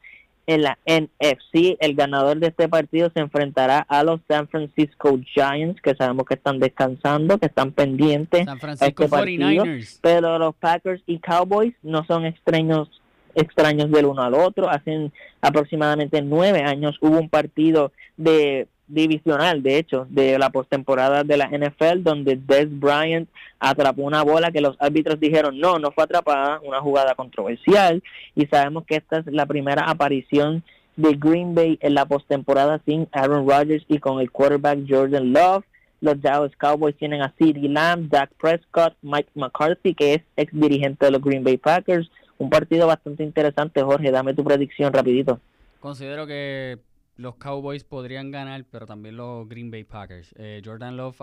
en 0.48 0.62
la 0.62 0.78
NFC. 0.86 1.78
El 1.80 1.96
ganador 1.96 2.40
de 2.40 2.48
este 2.48 2.70
partido 2.70 3.10
se 3.14 3.20
enfrentará 3.20 3.80
a 3.80 4.04
los 4.04 4.20
San 4.28 4.48
Francisco 4.48 5.20
Giants, 5.34 5.82
que 5.82 5.96
sabemos 5.96 6.26
que 6.26 6.36
están 6.36 6.60
descansando, 6.60 7.38
que 7.38 7.48
están 7.48 7.72
pendientes 7.72 8.46
San 8.46 8.60
Francisco 8.60 9.04
a 9.04 9.06
este 9.08 9.38
49ers. 9.38 10.00
Pero 10.02 10.40
los 10.40 10.56
Packers 10.56 11.02
y 11.06 11.20
Cowboys 11.20 11.74
no 11.84 12.06
son 12.06 12.26
extraños 12.26 12.90
extraños 13.36 13.92
del 13.92 14.06
uno 14.06 14.24
al 14.24 14.34
otro. 14.34 14.70
Hace 14.70 15.12
aproximadamente 15.42 16.22
nueve 16.22 16.62
años 16.62 16.98
hubo 17.02 17.20
un 17.20 17.30
partido 17.30 17.92
de 18.18 18.68
divisional, 18.88 19.63
de 19.63 19.78
hecho, 19.78 20.06
de 20.10 20.38
la 20.38 20.50
postemporada 20.50 21.24
de 21.24 21.38
la 21.38 21.48
NFL, 21.48 22.04
donde 22.04 22.36
Des 22.36 22.67
Bryant 22.69 23.28
atrapó 23.60 24.04
una 24.04 24.24
bola 24.24 24.52
que 24.52 24.62
los 24.62 24.76
árbitros 24.80 25.19
dijeron 25.19 25.60
no, 25.60 25.80
no 25.80 25.91
fue 25.91 26.04
atrapada, 26.04 26.60
una 26.63 26.82
jugada 26.82 27.15
controversial, 27.15 28.04
y 28.36 28.45
sabemos 28.48 28.86
que 28.86 28.98
esta 28.98 29.19
es 29.19 29.28
la 29.28 29.45
primera 29.45 29.84
aparición 29.89 30.63
de 30.95 31.13
Green 31.15 31.56
Bay 31.56 31.78
en 31.82 31.93
la 31.93 32.06
postemporada 32.06 32.82
sin 32.86 33.08
Aaron 33.12 33.48
Rodgers 33.48 33.86
y 33.88 34.00
con 34.00 34.19
el 34.19 34.32
quarterback 34.32 34.80
Jordan 34.88 35.34
Love. 35.34 35.63
Los 36.02 36.21
Dallas 36.21 36.56
Cowboys 36.58 36.95
tienen 36.98 37.21
a 37.21 37.34
CeeDee 37.38 37.69
Lamb, 37.69 38.10
Dak 38.10 38.32
Prescott, 38.39 38.95
Mike 39.02 39.30
McCarthy, 39.34 39.93
que 39.93 40.13
es 40.15 40.21
ex 40.36 40.52
dirigente 40.54 41.06
de 41.06 41.12
los 41.12 41.21
Green 41.21 41.43
Bay 41.43 41.58
Packers. 41.58 42.10
Un 42.38 42.50
partido 42.50 42.86
bastante 42.86 43.24
interesante, 43.24 43.82
Jorge. 43.82 44.12
Dame 44.12 44.34
tu 44.34 44.43
predicción 44.43 44.93
rapidito. 44.93 45.39
Considero 45.80 46.28
que 46.28 46.78
los 47.17 47.36
Cowboys 47.36 47.84
podrían 47.84 48.32
ganar, 48.32 48.65
pero 48.69 48.86
también 48.86 49.17
los 49.17 49.47
Green 49.47 49.71
Bay 49.71 49.84
Packers. 49.84 50.34
Eh, 50.38 50.62
Jordan 50.63 50.97
Love 50.97 51.19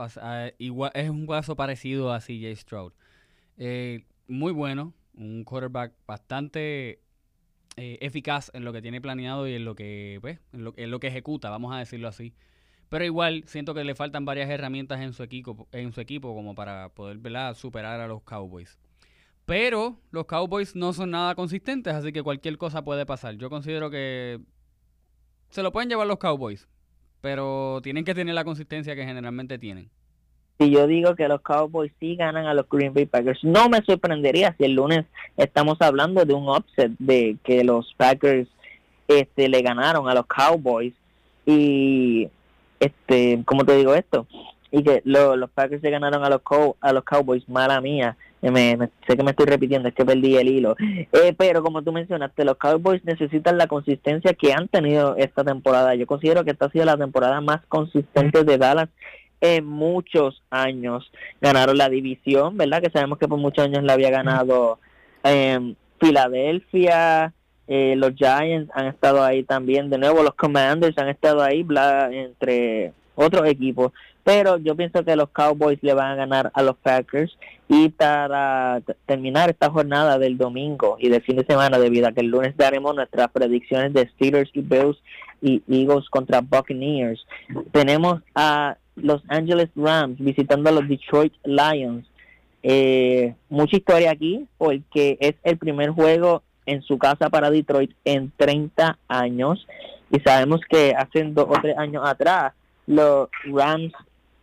es 0.95 1.11
un 1.11 1.27
caso 1.27 1.57
parecido 1.57 2.13
a 2.13 2.21
CJ 2.21 2.57
Stroud. 2.57 2.93
Eh, 3.59 4.05
muy 4.27 4.53
bueno, 4.53 4.95
un 5.15 5.45
quarterback 5.45 5.93
bastante 6.07 7.01
eh, 7.77 7.99
eficaz 8.01 8.51
en 8.55 8.65
lo 8.65 8.73
que 8.73 8.83
tiene 8.83 9.01
planeado 9.01 9.47
y 9.47 9.55
en 9.55 9.65
lo 9.65 9.75
que, 9.75 10.19
pues, 10.21 10.41
en 10.53 10.91
lo, 10.91 11.01
que 11.01 11.07
ejecuta, 11.07 11.51
vamos 11.51 11.75
a 11.75 11.79
decirlo 11.79 12.09
así. 12.09 12.35
Pero 12.89 13.05
igual 13.05 13.45
siento 13.47 13.75
que 13.75 13.85
le 13.85 13.95
faltan 13.95 14.25
varias 14.25 14.51
herramientas 14.51 15.01
en 15.01 15.13
su 15.13 15.23
equipo, 15.23 15.69
en 15.73 15.93
su 15.93 16.01
equipo 16.01 16.35
como 16.35 16.55
para 16.55 16.91
poder 16.91 17.21
superar 17.55 18.01
a 18.01 18.09
los 18.09 18.23
Cowboys. 18.23 18.79
Pero 19.45 19.99
los 20.11 20.27
Cowboys 20.27 20.77
no 20.77 20.93
son 20.93 21.11
nada 21.11 21.35
consistentes, 21.35 21.95
así 21.95 22.13
que 22.13 22.23
cualquier 22.23 22.59
cosa 22.59 22.85
puede 22.85 23.07
pasar. 23.07 23.37
Yo 23.37 23.51
considero 23.51 23.91
que 23.91 24.41
se 25.53 25.63
lo 25.63 25.71
pueden 25.71 25.91
llevar 25.91 26.07
los 26.07 26.19
Cowboys, 26.19 26.67
pero 27.21 27.81
tienen 27.83 28.05
que 28.05 28.15
tener 28.15 28.35
la 28.35 28.43
consistencia 28.45 28.97
que 28.97 29.05
generalmente 29.05 29.59
tienen. 29.59 29.91
Si 30.59 30.71
yo 30.71 30.87
digo 30.87 31.15
que 31.15 31.29
los 31.29 31.43
Cowboys 31.43 31.93
sí 32.01 32.17
ganan 32.17 32.47
a 32.47 32.55
los 32.55 32.67
Green 32.71 32.95
Bay 32.95 33.05
Packers, 33.05 33.45
no 33.45 33.69
me 33.69 33.83
sorprendería 33.83 34.55
si 34.57 34.65
el 34.65 34.73
lunes 34.73 35.05
estamos 35.37 35.77
hablando 35.81 36.25
de 36.25 36.33
un 36.33 36.49
upset 36.49 36.93
de 36.99 37.37
que 37.45 37.65
los 37.65 37.93
Packers 37.99 38.49
este 39.09 39.49
le 39.49 39.61
ganaron 39.61 40.09
a 40.09 40.15
los 40.15 40.25
Cowboys 40.27 40.95
y 41.45 42.31
este, 42.81 43.43
¿cómo 43.45 43.65
te 43.65 43.77
digo 43.77 43.95
esto? 43.95 44.27
Y 44.73 44.83
que 44.83 45.03
los 45.05 45.51
Packers 45.51 45.83
se 45.83 45.91
ganaron 45.91 46.25
a 46.25 46.31
los 46.31 46.41
a 46.81 46.93
los 46.93 47.05
Cowboys, 47.05 47.49
mala 47.49 47.81
mía 47.81 48.17
me, 48.51 48.77
sé 49.07 49.17
que 49.17 49.23
me 49.23 49.31
estoy 49.31 49.47
repitiendo, 49.47 49.89
es 49.89 49.95
que 49.95 50.05
perdí 50.05 50.37
el 50.37 50.49
hilo. 50.49 50.75
Eh, 50.81 51.35
pero 51.37 51.63
como 51.63 51.83
tú 51.83 51.93
mencionaste, 51.93 52.45
los 52.45 52.57
Cowboys 52.57 53.05
necesitan 53.05 53.57
la 53.57 53.69
consistencia 53.69 54.35
que 54.35 54.53
han 54.53 54.67
tenido 54.69 55.15
esta 55.17 55.45
temporada. 55.45 55.95
Yo 55.95 56.07
considero 56.07 56.45
que 56.45 56.51
esta 56.51 56.67
ha 56.67 56.71
sido 56.71 56.85
la 56.85 56.97
temporada 56.97 57.41
más 57.41 57.61
consistente 57.69 58.43
de 58.43 58.59
Dallas 58.59 58.89
en 59.41 59.65
muchos 59.65 60.43
años. 60.51 61.11
Ganaron 61.41 61.77
la 61.77 61.89
división, 61.89 62.57
¿verdad? 62.57 62.83
Que 62.83 62.91
sabemos 62.91 63.19
que 63.19 63.29
por 63.29 63.39
muchos 63.39 63.65
años 63.65 63.85
la 63.85 63.93
había 63.93 64.11
ganado 64.11 64.81
eh, 65.23 65.75
Filadelfia, 66.01 67.33
eh, 67.69 67.95
los 67.97 68.15
Giants 68.17 68.71
han 68.75 68.87
estado 68.87 69.23
ahí 69.23 69.45
también, 69.45 69.89
de 69.89 69.99
nuevo 69.99 70.23
los 70.23 70.35
Commanders 70.35 70.99
han 70.99 71.09
estado 71.09 71.43
ahí, 71.43 71.63
bla, 71.63 72.09
entre 72.11 72.93
otros 73.15 73.47
equipos, 73.47 73.93
pero 74.25 74.59
yo 74.59 74.77
pienso 74.77 75.05
que 75.05 75.17
los 75.17 75.31
Cowboys 75.31 75.79
le 75.83 75.95
van 75.95 76.13
a 76.13 76.15
ganar 76.15 76.51
a 76.55 76.63
los 76.63 76.77
Packers 76.77 77.37
y 77.69 77.89
para 77.89 78.83
terminar 79.07 79.51
esta 79.51 79.71
jornada 79.71 80.19
del 80.19 80.37
domingo 80.39 80.97
y 80.99 81.09
del 81.09 81.23
fin 81.23 81.37
de 81.37 81.47
semana, 81.47 81.79
debido 81.79 82.07
a 82.07 82.13
que 82.13 82.21
el 82.21 82.27
lunes 82.27 82.57
daremos 82.57 82.95
nuestras 82.95 83.31
predicciones 83.31 83.93
de 83.93 84.09
Steelers 84.09 84.51
y 84.55 84.61
Bills 84.61 84.99
y 85.41 85.63
Eagles 85.69 86.09
contra 86.09 86.41
Buccaneers, 86.41 87.27
tenemos 87.73 88.21
a 88.35 88.77
Los 88.95 89.23
Angeles 89.29 89.71
Rams 89.75 90.19
visitando 90.19 90.69
a 90.69 90.73
los 90.73 90.89
Detroit 90.89 91.33
Lions. 91.45 92.07
Eh, 92.63 93.35
mucha 93.49 93.77
historia 93.77 94.13
aquí 94.13 94.47
porque 94.57 95.17
es 95.19 95.35
el 95.43 95.59
primer 95.59 95.91
juego 95.91 96.43
en 96.67 96.83
su 96.83 96.97
casa 96.97 97.29
para 97.29 97.51
Detroit 97.51 97.91
en 98.05 98.31
30 98.37 98.99
años 99.09 99.67
y 100.13 100.21
sabemos 100.21 100.61
que 100.69 100.95
hace 100.97 101.25
dos 101.25 101.47
o 101.49 101.61
tres 101.61 101.77
años 101.77 102.03
atrás 102.07 102.53
los 102.87 103.29
Rams 103.45 103.93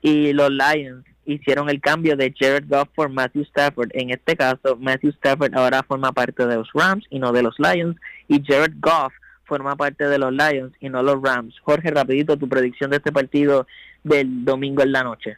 y 0.01 0.33
los 0.33 0.49
Lions 0.49 1.05
hicieron 1.25 1.69
el 1.69 1.79
cambio 1.79 2.15
de 2.15 2.33
Jared 2.38 2.65
Goff 2.67 2.89
por 2.95 3.09
Matthew 3.09 3.43
Stafford. 3.43 3.89
En 3.93 4.09
este 4.09 4.35
caso, 4.35 4.77
Matthew 4.79 5.12
Stafford 5.12 5.55
ahora 5.55 5.83
forma 5.83 6.12
parte 6.12 6.45
de 6.45 6.55
los 6.55 6.69
Rams 6.73 7.05
y 7.09 7.19
no 7.19 7.31
de 7.31 7.43
los 7.43 7.55
Lions. 7.59 7.97
Y 8.27 8.43
Jared 8.43 8.73
Goff 8.79 9.13
forma 9.45 9.75
parte 9.75 10.07
de 10.07 10.17
los 10.17 10.31
Lions 10.31 10.73
y 10.79 10.89
no 10.89 11.03
los 11.03 11.21
Rams. 11.21 11.55
Jorge, 11.62 11.91
rapidito, 11.91 12.38
tu 12.38 12.47
predicción 12.47 12.89
de 12.89 12.97
este 12.97 13.12
partido 13.12 13.67
del 14.03 14.43
domingo 14.45 14.81
en 14.81 14.91
la 14.91 15.03
noche. 15.03 15.38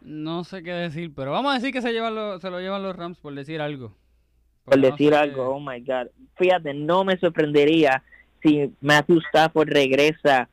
No 0.00 0.44
sé 0.44 0.62
qué 0.62 0.72
decir, 0.72 1.12
pero 1.14 1.30
vamos 1.30 1.52
a 1.52 1.54
decir 1.54 1.72
que 1.72 1.80
se, 1.80 1.92
llevan 1.92 2.40
se 2.40 2.50
lo 2.50 2.60
llevan 2.60 2.82
los 2.82 2.94
Rams 2.96 3.18
por 3.18 3.34
decir 3.34 3.60
algo. 3.60 3.94
Por 4.64 4.80
decir 4.80 5.14
algo, 5.14 5.48
oh 5.48 5.60
my 5.60 5.80
God. 5.80 6.08
Fíjate, 6.36 6.74
no 6.74 7.04
me 7.04 7.16
sorprendería 7.18 8.02
si 8.42 8.72
Matthew 8.80 9.20
Stafford 9.28 9.68
regresa 9.68 10.48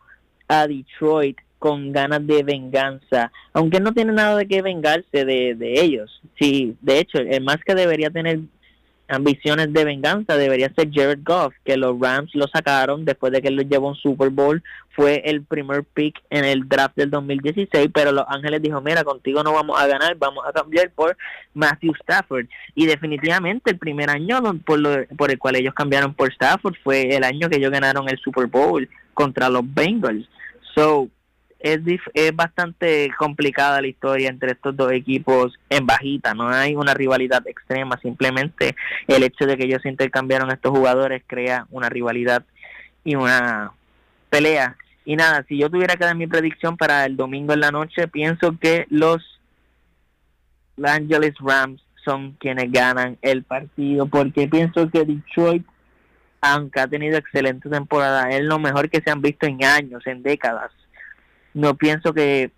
a 0.48 0.68
Detroit 0.68 1.38
con 1.60 1.92
ganas 1.92 2.26
de 2.26 2.44
venganza, 2.44 3.32
aunque 3.54 3.80
no 3.80 3.94
tiene 3.94 4.14
nada 4.14 4.38
de 4.38 4.48
que 4.48 4.62
vengarse 4.62 5.26
de, 5.26 5.56
ellos. 5.60 6.22
Sí, 6.40 6.76
de 6.82 7.00
hecho, 7.00 7.20
el 7.20 7.44
más 7.44 7.58
que 7.58 7.76
debería 7.76 8.10
tener 8.10 8.40
ambiciones 9.10 9.74
de 9.74 9.86
venganza 9.86 10.38
debería 10.38 10.72
ser 10.74 10.90
Jared 10.94 11.20
Goff, 11.24 11.54
que 11.66 11.78
los 11.78 12.00
Rams 12.00 12.34
lo 12.36 12.48
sacaron 12.48 13.06
después 13.06 13.34
de 13.34 13.42
que 13.42 13.50
lo 13.50 13.64
llevó 13.64 13.90
un 13.90 13.96
Super 13.96 14.30
Bowl, 14.30 14.64
fue 14.92 15.22
el 15.26 15.44
primer 15.44 15.84
pick 15.84 16.22
en 16.30 16.46
el 16.46 16.68
draft 16.68 16.96
del 16.96 17.10
2016, 17.10 17.90
pero 17.94 18.12
Los 18.12 18.26
Ángeles 18.28 18.62
dijo, 18.62 18.82
mira, 18.82 19.04
contigo 19.04 19.44
no 19.44 19.54
vamos 19.54 19.80
a 19.80 19.88
ganar, 19.88 20.16
vamos 20.18 20.46
a 20.46 20.52
cambiar 20.52 20.92
por 20.92 21.18
Matthew 21.54 21.94
Stafford. 22.02 22.48
Y 22.76 22.86
definitivamente 22.86 23.72
el 23.72 23.78
primer 23.78 24.10
año 24.10 24.42
por, 24.66 25.08
por 25.16 25.32
el 25.32 25.40
cual 25.40 25.56
ellos 25.56 25.74
cambiaron 25.74 26.14
por 26.14 26.32
Stafford 26.32 26.76
fue 26.84 27.16
el 27.16 27.24
año 27.24 27.50
que 27.50 27.58
ellos 27.58 27.72
ganaron 27.72 28.10
el 28.10 28.20
Super 28.20 28.48
Bowl 28.48 28.88
contra 29.14 29.50
los 29.50 29.64
Bengals. 29.74 30.28
So, 30.76 31.10
es, 31.60 31.82
es 32.14 32.36
bastante 32.36 33.12
complicada 33.18 33.82
la 33.82 33.88
historia 33.88 34.30
entre 34.30 34.52
estos 34.52 34.76
dos 34.76 34.92
equipos 34.92 35.60
en 35.70 35.86
bajita, 35.86 36.34
no 36.34 36.48
hay 36.50 36.76
una 36.76 36.94
rivalidad 36.94 37.46
extrema, 37.48 38.00
simplemente 38.02 38.76
el 39.08 39.24
hecho 39.24 39.46
de 39.46 39.58
que 39.58 39.66
ellos 39.66 39.86
intercambiaron 39.86 40.52
estos 40.52 40.72
jugadores 40.72 41.24
crea 41.28 41.68
una 41.70 41.90
rivalidad 41.90 42.44
y 43.04 43.16
una 43.16 43.72
pelea. 44.30 44.78
Y 45.06 45.16
nada, 45.16 45.44
si 45.48 45.58
yo 45.58 45.70
tuviera 45.70 45.96
que 45.96 46.06
dar 46.06 46.16
mi 46.16 46.28
predicción 46.28 46.78
para 46.78 47.06
el 47.06 47.18
domingo 47.18 47.54
en 47.54 47.62
la 47.62 47.72
noche, 47.72 48.08
pienso 48.08 48.58
que 48.60 48.86
los 48.90 49.40
Los 50.78 50.92
Angeles 50.92 51.34
Rams 51.40 51.82
son 52.06 52.34
quienes 52.40 52.72
ganan 52.72 53.18
el 53.22 53.44
partido, 53.44 54.06
porque 54.06 54.48
pienso 54.48 54.90
que 54.90 55.04
Detroit, 55.04 55.66
aunque 56.42 56.80
ha 56.80 56.88
tenido 56.88 57.18
excelente 57.18 57.70
temporada, 57.70 58.30
es 58.30 58.44
lo 58.44 58.60
mejor 58.60 58.90
que 58.90 59.02
se 59.02 59.12
han 59.12 59.22
visto 59.22 59.46
en 59.46 59.64
años, 59.66 60.08
en 60.08 60.24
décadas 60.24 60.72
no 61.54 61.76
pienso 61.76 62.14
que 62.14 62.52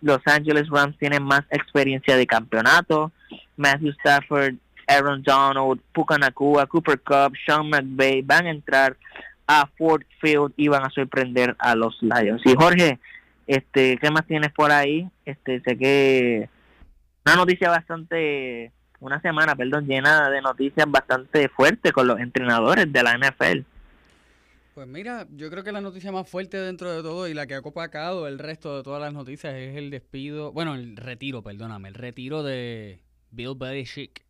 Los 0.00 0.20
Angeles 0.26 0.68
Rams 0.68 0.96
tienen 0.98 1.22
más 1.22 1.42
experiencia 1.50 2.16
de 2.16 2.26
campeonato. 2.26 3.12
Matthew 3.56 3.90
Stafford, 3.98 4.54
Aaron 4.86 5.22
Donald, 5.22 5.80
Puka 5.92 6.18
Nakua, 6.18 6.66
Cooper 6.66 7.00
Cup, 7.00 7.34
Sean 7.46 7.68
McVay 7.68 8.22
van 8.22 8.46
a 8.46 8.50
entrar 8.50 8.96
a 9.46 9.66
Ford 9.78 10.04
Field 10.20 10.52
y 10.56 10.68
van 10.68 10.84
a 10.84 10.90
sorprender 10.90 11.54
a 11.58 11.74
los 11.74 11.96
Lions. 12.02 12.42
Y 12.44 12.54
Jorge, 12.54 12.98
este, 13.46 13.98
¿qué 13.98 14.10
más 14.10 14.26
tienes 14.26 14.52
por 14.52 14.70
ahí? 14.70 15.08
Este, 15.24 15.60
sé 15.60 15.76
que 15.76 16.48
una 17.26 17.36
noticia 17.36 17.70
bastante, 17.70 18.72
una 19.00 19.20
semana, 19.20 19.54
perdón, 19.54 19.86
llena 19.86 20.30
de 20.30 20.40
noticias 20.42 20.86
bastante 20.90 21.48
fuertes 21.48 21.92
con 21.92 22.06
los 22.06 22.20
entrenadores 22.20 22.92
de 22.92 23.02
la 23.02 23.16
NFL. 23.16 23.60
Pues 24.74 24.88
mira, 24.88 25.28
yo 25.30 25.50
creo 25.50 25.62
que 25.62 25.70
la 25.70 25.80
noticia 25.80 26.10
más 26.10 26.28
fuerte 26.28 26.56
dentro 26.56 26.90
de 26.92 27.00
todo 27.00 27.28
y 27.28 27.34
la 27.34 27.46
que 27.46 27.54
ha 27.54 27.62
copacado 27.62 28.26
el 28.26 28.40
resto 28.40 28.76
de 28.76 28.82
todas 28.82 29.00
las 29.00 29.12
noticias 29.12 29.54
es 29.54 29.76
el 29.76 29.88
despido, 29.88 30.50
bueno, 30.50 30.74
el 30.74 30.96
retiro, 30.96 31.42
perdóname, 31.42 31.90
el 31.90 31.94
retiro 31.94 32.42
de 32.42 32.98
Bill 33.30 33.54
Belichick. 33.56 34.24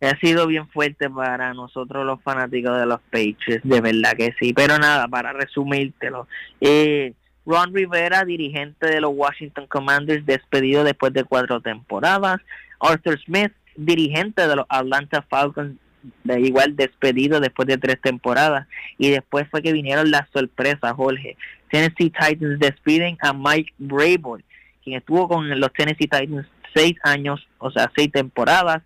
Ha 0.00 0.18
sido 0.18 0.48
bien 0.48 0.66
fuerte 0.68 1.08
para 1.08 1.54
nosotros 1.54 2.04
los 2.04 2.20
fanáticos 2.22 2.76
de 2.76 2.86
los 2.86 3.00
Patriots, 3.02 3.62
de 3.62 3.80
verdad 3.80 4.16
que 4.16 4.34
sí. 4.40 4.52
Pero 4.52 4.78
nada, 4.78 5.06
para 5.06 5.32
resumírtelo. 5.32 6.26
Eh, 6.60 7.14
Ron 7.46 7.72
Rivera, 7.72 8.24
dirigente 8.24 8.88
de 8.88 9.00
los 9.00 9.12
Washington 9.14 9.68
Commanders, 9.68 10.26
despedido 10.26 10.82
después 10.82 11.12
de 11.12 11.22
cuatro 11.22 11.60
temporadas. 11.60 12.40
Arthur 12.80 13.20
Smith, 13.20 13.52
dirigente 13.76 14.48
de 14.48 14.56
los 14.56 14.66
Atlanta 14.68 15.22
Falcons, 15.22 15.78
de 16.24 16.40
igual 16.40 16.76
despedido 16.76 17.40
después 17.40 17.66
de 17.68 17.78
tres 17.78 18.00
temporadas. 18.00 18.66
Y 18.98 19.10
después 19.10 19.46
fue 19.50 19.62
que 19.62 19.72
vinieron 19.72 20.10
las 20.10 20.28
sorpresas 20.30 20.92
Jorge. 20.94 21.36
Tennessee 21.70 22.10
Titans 22.10 22.58
despiden 22.58 23.16
a 23.20 23.32
Mike 23.32 23.72
Brable 23.78 24.44
quien 24.82 24.98
estuvo 24.98 25.28
con 25.28 25.48
los 25.60 25.72
Tennessee 25.72 26.08
Titans 26.08 26.46
seis 26.74 26.96
años 27.02 27.46
o 27.58 27.70
sea 27.70 27.90
seis 27.96 28.10
temporadas. 28.10 28.82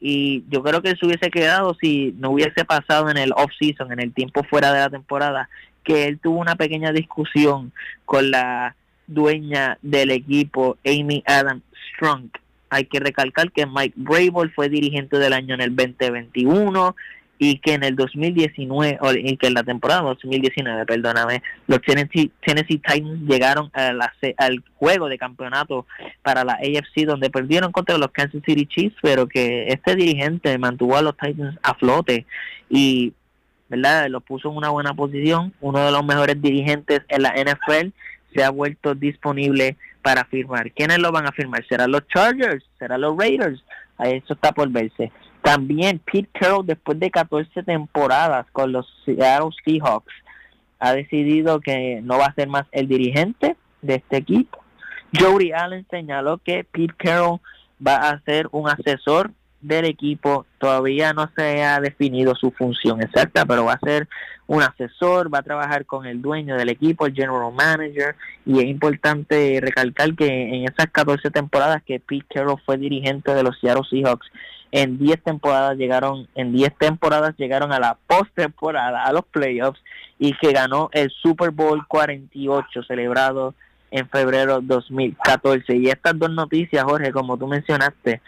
Y 0.00 0.44
yo 0.50 0.62
creo 0.62 0.82
que 0.82 0.96
se 0.96 1.06
hubiese 1.06 1.30
quedado 1.30 1.76
si 1.80 2.14
no 2.18 2.30
hubiese 2.30 2.64
pasado 2.64 3.08
en 3.10 3.16
el 3.16 3.32
off 3.32 3.50
season 3.58 3.92
en 3.92 4.00
el 4.00 4.12
tiempo 4.12 4.42
fuera 4.44 4.72
de 4.72 4.80
la 4.80 4.90
temporada 4.90 5.48
que 5.82 6.06
él 6.06 6.18
tuvo 6.18 6.38
una 6.38 6.56
pequeña 6.56 6.92
discusión 6.92 7.72
con 8.04 8.30
la 8.30 8.74
dueña 9.06 9.78
del 9.82 10.10
equipo 10.10 10.78
Amy 10.84 11.22
Adams 11.26 11.62
Strong 11.92 12.30
hay 12.74 12.86
que 12.86 12.98
recalcar 12.98 13.52
que 13.52 13.66
Mike 13.66 13.94
Brable 13.96 14.52
fue 14.52 14.68
dirigente 14.68 15.18
del 15.18 15.32
año 15.32 15.54
en 15.54 15.60
el 15.60 15.74
2021 15.74 16.96
y 17.38 17.58
que 17.58 17.74
en 17.74 17.84
el 17.84 17.94
2019, 17.94 18.98
o 19.00 19.12
y 19.12 19.36
que 19.36 19.46
en 19.46 19.54
la 19.54 19.62
temporada 19.62 20.02
2019, 20.02 20.86
perdóname, 20.86 21.42
los 21.66 21.80
Tennessee, 21.82 22.30
Titans 22.40 23.20
llegaron 23.28 23.70
a 23.74 23.92
al 24.38 24.64
juego 24.74 25.08
de 25.08 25.18
campeonato 25.18 25.86
para 26.22 26.44
la 26.44 26.54
AFC 26.54 27.06
donde 27.06 27.30
perdieron 27.30 27.70
contra 27.70 27.96
los 27.98 28.10
Kansas 28.10 28.42
City 28.44 28.66
Chiefs, 28.66 28.96
pero 29.02 29.28
que 29.28 29.68
este 29.68 29.94
dirigente 29.94 30.56
mantuvo 30.58 30.96
a 30.96 31.02
los 31.02 31.16
Titans 31.16 31.56
a 31.62 31.74
flote 31.74 32.26
y 32.68 33.12
¿verdad? 33.68 34.08
los 34.08 34.22
puso 34.22 34.50
en 34.50 34.56
una 34.56 34.70
buena 34.70 34.94
posición, 34.94 35.52
uno 35.60 35.84
de 35.84 35.92
los 35.92 36.04
mejores 36.04 36.40
dirigentes 36.40 37.02
en 37.08 37.22
la 37.22 37.34
NFL 37.34 37.88
se 38.34 38.42
ha 38.42 38.50
vuelto 38.50 38.94
disponible 38.94 39.76
para 40.04 40.26
firmar. 40.26 40.70
¿Quiénes 40.72 40.98
lo 40.98 41.10
van 41.10 41.26
a 41.26 41.32
firmar? 41.32 41.66
¿Serán 41.66 41.90
los 41.90 42.06
Chargers? 42.08 42.62
¿Serán 42.78 43.00
los 43.00 43.16
Raiders? 43.16 43.64
Eso 43.98 44.34
está 44.34 44.52
por 44.52 44.68
verse. 44.68 45.10
También 45.40 45.98
Pete 45.98 46.28
Carroll, 46.38 46.66
después 46.66 47.00
de 47.00 47.10
14 47.10 47.62
temporadas 47.62 48.46
con 48.52 48.70
los 48.70 48.86
Seattle 49.06 49.48
Seahawks, 49.64 50.12
ha 50.78 50.92
decidido 50.92 51.58
que 51.60 52.00
no 52.02 52.18
va 52.18 52.26
a 52.26 52.34
ser 52.34 52.48
más 52.48 52.66
el 52.72 52.86
dirigente 52.86 53.56
de 53.80 53.94
este 53.94 54.18
equipo. 54.18 54.62
Jody 55.18 55.52
Allen 55.52 55.86
señaló 55.90 56.36
que 56.36 56.64
Pete 56.64 56.94
Carroll 56.98 57.40
va 57.84 58.10
a 58.10 58.20
ser 58.24 58.48
un 58.50 58.68
asesor 58.68 59.30
del 59.66 59.86
equipo. 59.86 60.46
Todavía 60.58 61.12
no 61.12 61.30
se 61.36 61.62
ha 61.62 61.80
definido 61.80 62.34
su 62.34 62.50
función 62.50 63.02
exacta, 63.02 63.44
pero 63.44 63.64
va 63.64 63.74
a 63.74 63.80
ser 63.80 64.08
un 64.46 64.62
asesor, 64.62 65.32
va 65.32 65.38
a 65.38 65.42
trabajar 65.42 65.86
con 65.86 66.06
el 66.06 66.20
dueño 66.20 66.56
del 66.56 66.68
equipo, 66.68 67.06
el 67.06 67.14
general 67.14 67.52
manager, 67.52 68.14
y 68.44 68.58
es 68.58 68.66
importante 68.66 69.58
recalcar 69.62 70.14
que 70.14 70.26
en 70.26 70.64
esas 70.64 70.86
14 70.92 71.30
temporadas 71.30 71.82
que 71.82 72.00
Pete 72.00 72.26
Carroll 72.32 72.60
fue 72.64 72.76
dirigente 72.76 73.34
de 73.34 73.42
los 73.42 73.58
Seattle 73.58 73.84
Seahawks, 73.88 74.26
en 74.70 74.98
10 74.98 75.22
temporadas 75.22 75.78
llegaron 75.78 76.26
en 76.34 76.52
10 76.52 76.76
temporadas 76.76 77.36
llegaron 77.38 77.72
a 77.72 77.78
la 77.78 77.96
postemporada, 78.08 79.04
a 79.04 79.12
los 79.12 79.24
playoffs 79.24 79.80
y 80.18 80.32
que 80.32 80.52
ganó 80.52 80.90
el 80.92 81.10
Super 81.10 81.52
Bowl 81.52 81.86
48 81.86 82.82
celebrado 82.82 83.54
en 83.92 84.08
febrero 84.08 84.60
2014. 84.60 85.76
Y 85.76 85.86
estas 85.88 86.18
dos 86.18 86.30
noticias, 86.30 86.82
Jorge, 86.82 87.12
como 87.12 87.36
tú 87.36 87.46
mencionaste, 87.46 88.20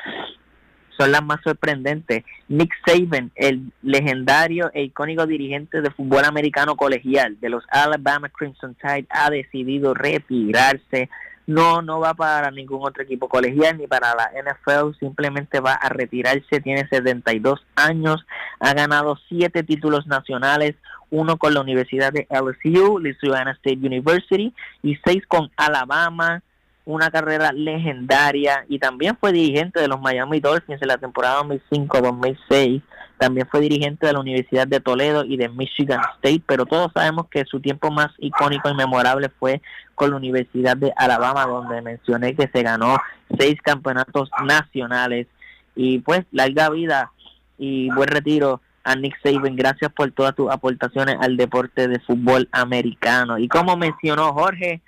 son 0.96 1.12
las 1.12 1.24
más 1.24 1.40
sorprendentes. 1.42 2.24
Nick 2.48 2.72
Saban, 2.86 3.30
el 3.34 3.72
legendario 3.82 4.70
e 4.74 4.82
icónico 4.84 5.26
dirigente 5.26 5.80
de 5.80 5.90
fútbol 5.90 6.24
americano 6.24 6.76
colegial 6.76 7.38
de 7.40 7.50
los 7.50 7.64
Alabama 7.70 8.28
Crimson 8.28 8.74
Tide, 8.74 9.06
ha 9.10 9.30
decidido 9.30 9.94
retirarse 9.94 11.08
no, 11.46 11.80
no 11.80 12.00
va 12.00 12.14
para 12.14 12.50
ningún 12.50 12.80
otro 12.82 13.04
equipo 13.04 13.28
colegial 13.28 13.78
ni 13.78 13.86
para 13.86 14.14
la 14.14 14.30
NFL, 14.34 14.98
simplemente 14.98 15.60
va 15.60 15.74
a 15.74 15.88
retirarse, 15.88 16.60
tiene 16.60 16.88
72 16.88 17.64
años, 17.76 18.26
ha 18.58 18.74
ganado 18.74 19.16
siete 19.28 19.62
títulos 19.62 20.06
nacionales, 20.06 20.74
uno 21.10 21.36
con 21.36 21.54
la 21.54 21.60
Universidad 21.60 22.12
de 22.12 22.26
LSU, 22.30 22.98
Louisiana 22.98 23.52
State 23.52 23.78
University, 23.78 24.52
y 24.82 24.96
seis 25.04 25.24
con 25.28 25.50
Alabama, 25.56 26.42
una 26.86 27.10
carrera 27.10 27.52
legendaria 27.52 28.64
y 28.68 28.78
también 28.78 29.16
fue 29.20 29.32
dirigente 29.32 29.80
de 29.80 29.88
los 29.88 30.00
Miami 30.00 30.38
Dolphins 30.38 30.80
en 30.80 30.88
la 30.88 30.98
temporada 30.98 31.42
2005-2006. 31.42 32.80
También 33.18 33.48
fue 33.50 33.60
dirigente 33.60 34.06
de 34.06 34.12
la 34.12 34.20
Universidad 34.20 34.68
de 34.68 34.78
Toledo 34.78 35.24
y 35.24 35.36
de 35.36 35.48
Michigan 35.48 36.00
State, 36.16 36.42
pero 36.46 36.64
todos 36.64 36.92
sabemos 36.94 37.26
que 37.28 37.44
su 37.44 37.60
tiempo 37.60 37.90
más 37.90 38.10
icónico 38.18 38.68
y 38.70 38.74
memorable 38.74 39.30
fue 39.40 39.60
con 39.96 40.10
la 40.10 40.16
Universidad 40.16 40.76
de 40.76 40.92
Alabama, 40.96 41.44
donde 41.46 41.82
mencioné 41.82 42.36
que 42.36 42.48
se 42.52 42.62
ganó 42.62 42.98
seis 43.36 43.60
campeonatos 43.62 44.30
nacionales. 44.44 45.26
Y 45.74 45.98
pues, 45.98 46.20
larga 46.30 46.70
vida 46.70 47.10
y 47.58 47.90
buen 47.90 48.08
retiro 48.08 48.60
a 48.84 48.94
Nick 48.94 49.16
Saban. 49.22 49.56
Gracias 49.56 49.90
por 49.92 50.10
todas 50.12 50.36
tus 50.36 50.50
aportaciones 50.50 51.16
al 51.20 51.36
deporte 51.36 51.88
de 51.88 51.98
fútbol 52.00 52.48
americano. 52.52 53.38
Y 53.38 53.48
como 53.48 53.76
mencionó 53.76 54.32
Jorge, 54.34 54.82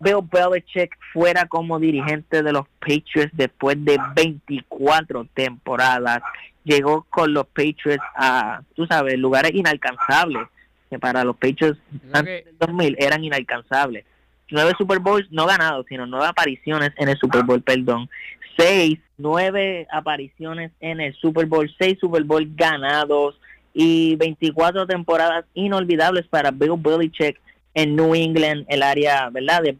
Bill 0.00 0.20
Belichick 0.22 0.96
fuera 1.12 1.46
como 1.46 1.78
dirigente 1.78 2.42
de 2.42 2.52
los 2.52 2.66
Patriots 2.80 3.30
después 3.32 3.82
de 3.84 3.98
24 4.14 5.26
temporadas. 5.34 6.22
Llegó 6.64 7.06
con 7.10 7.32
los 7.32 7.46
Patriots 7.46 8.04
a, 8.14 8.62
tú 8.74 8.86
sabes, 8.86 9.18
lugares 9.18 9.52
inalcanzables, 9.54 10.46
que 10.90 10.98
para 10.98 11.24
los 11.24 11.36
Patriots 11.36 11.78
antes 12.12 12.44
del 12.44 12.58
2000 12.58 12.96
eran 12.98 13.24
inalcanzables. 13.24 14.04
Nueve 14.50 14.72
Super 14.78 14.98
Bowls 14.98 15.26
no 15.30 15.46
ganados, 15.46 15.84
sino 15.88 16.06
nueve 16.06 16.26
apariciones 16.26 16.92
en 16.96 17.08
el 17.08 17.18
Super 17.18 17.42
Bowl, 17.42 17.60
perdón. 17.60 18.08
Seis, 18.56 18.98
nueve 19.18 19.86
apariciones 19.90 20.72
en 20.80 21.00
el 21.00 21.14
Super 21.14 21.46
Bowl, 21.46 21.70
seis 21.78 21.98
Super 22.00 22.24
Bowl 22.24 22.48
ganados 22.54 23.38
y 23.74 24.16
24 24.16 24.86
temporadas 24.86 25.44
inolvidables 25.54 26.26
para 26.26 26.50
Bill 26.50 26.74
Belichick 26.78 27.38
en 27.74 27.96
New 27.96 28.14
England, 28.14 28.64
el 28.68 28.82
área, 28.82 29.30
¿verdad? 29.30 29.62
De 29.62 29.76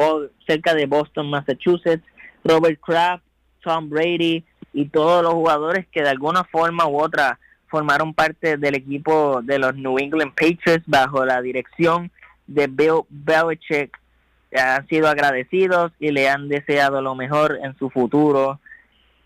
cerca 0.47 0.75
de 0.75 0.87
Boston, 0.87 1.31
Massachusetts, 1.31 2.05
Robert 2.45 2.81
Kraft, 2.81 3.25
Tom 3.63 3.89
Brady 3.89 4.45
y 4.73 4.87
todos 4.87 5.23
los 5.23 5.33
jugadores 5.33 5.87
que 5.91 6.03
de 6.03 6.11
alguna 6.11 6.45
forma 6.45 6.87
u 6.87 7.01
otra 7.01 7.39
formaron 7.69 8.15
parte 8.15 8.57
del 8.57 8.77
equipo 8.77 9.41
de 9.43 9.59
los 9.59 9.75
New 9.75 9.99
England 9.99 10.33
Patriots 10.35 10.85
bajo 10.87 11.25
la 11.25 11.43
dirección 11.43 12.11
de 12.47 12.67
Bill 12.67 13.03
Belichick 13.11 13.97
han 14.57 14.87
sido 14.89 15.09
agradecidos 15.09 15.93
y 15.99 16.11
le 16.11 16.29
han 16.29 16.49
deseado 16.49 17.03
lo 17.03 17.15
mejor 17.15 17.59
en 17.63 17.77
su 17.79 17.91
futuro. 17.91 18.61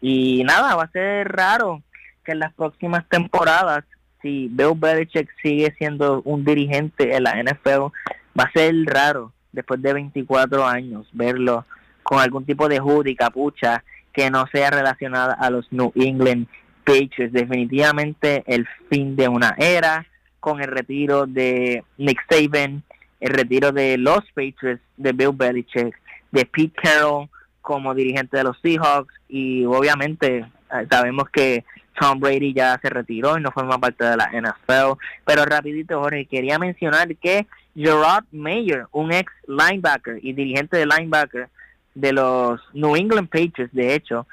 Y 0.00 0.42
nada, 0.44 0.74
va 0.74 0.84
a 0.84 0.90
ser 0.90 1.28
raro 1.28 1.82
que 2.24 2.32
en 2.32 2.40
las 2.40 2.52
próximas 2.54 3.08
temporadas, 3.08 3.84
si 4.20 4.48
Bill 4.50 4.72
Belichick 4.74 5.28
sigue 5.40 5.72
siendo 5.78 6.22
un 6.22 6.44
dirigente 6.44 7.14
en 7.14 7.22
la 7.22 7.40
NFL, 7.40 7.92
va 8.38 8.44
a 8.44 8.52
ser 8.52 8.74
raro 8.84 9.32
después 9.52 9.80
de 9.82 9.92
24 9.92 10.66
años 10.66 11.06
verlo 11.12 11.66
con 12.02 12.18
algún 12.18 12.44
tipo 12.44 12.68
de 12.68 12.80
hoodie, 12.80 13.16
capucha 13.16 13.84
que 14.12 14.30
no 14.30 14.46
sea 14.52 14.70
relacionada 14.70 15.34
a 15.34 15.50
los 15.50 15.70
New 15.72 15.92
England 15.94 16.46
Patriots. 16.84 17.32
Definitivamente 17.32 18.42
el 18.46 18.66
fin 18.90 19.16
de 19.16 19.28
una 19.28 19.54
era 19.58 20.06
con 20.40 20.60
el 20.60 20.68
retiro 20.68 21.26
de 21.26 21.84
Nick 21.98 22.20
Saban, 22.28 22.82
el 23.20 23.30
retiro 23.30 23.72
de 23.72 23.96
los 23.96 24.20
Patriots, 24.34 24.82
de 24.96 25.12
Bill 25.12 25.30
Belichick, 25.32 25.96
de 26.32 26.44
Pete 26.46 26.74
Carroll 26.82 27.28
como 27.60 27.94
dirigente 27.94 28.36
de 28.36 28.44
los 28.44 28.58
Seahawks 28.60 29.14
y 29.28 29.64
obviamente 29.64 30.38
eh, 30.38 30.86
sabemos 30.90 31.28
que 31.30 31.64
Tom 31.98 32.18
Brady 32.18 32.52
ya 32.52 32.78
se 32.82 32.90
retiró 32.90 33.38
y 33.38 33.40
no 33.40 33.52
forma 33.52 33.78
parte 33.78 34.04
de 34.04 34.16
la 34.16 34.30
NFL. 34.32 34.98
Pero 35.24 35.44
rapidito, 35.44 36.00
Jorge, 36.00 36.26
quería 36.26 36.58
mencionar 36.58 37.14
que 37.16 37.46
Gerard 37.74 38.24
Mayer, 38.32 38.86
un 38.92 39.12
ex 39.12 39.32
linebacker 39.46 40.18
y 40.22 40.32
dirigente 40.32 40.76
de 40.76 40.86
linebacker 40.86 41.48
de 41.94 42.12
los 42.12 42.60
New 42.72 42.96
England 42.96 43.28
Patriots, 43.28 43.72
de 43.72 43.94
hecho, 43.94 44.26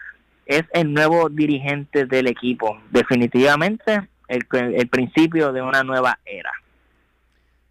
es 0.46 0.64
el 0.74 0.94
nuevo 0.94 1.30
dirigente 1.30 2.06
del 2.06 2.28
equipo. 2.28 2.80
Definitivamente 2.92 4.10
el, 4.28 4.46
el 4.52 4.88
principio 4.88 5.52
de 5.52 5.62
una 5.62 5.84
nueva 5.84 6.20
era. 6.26 6.52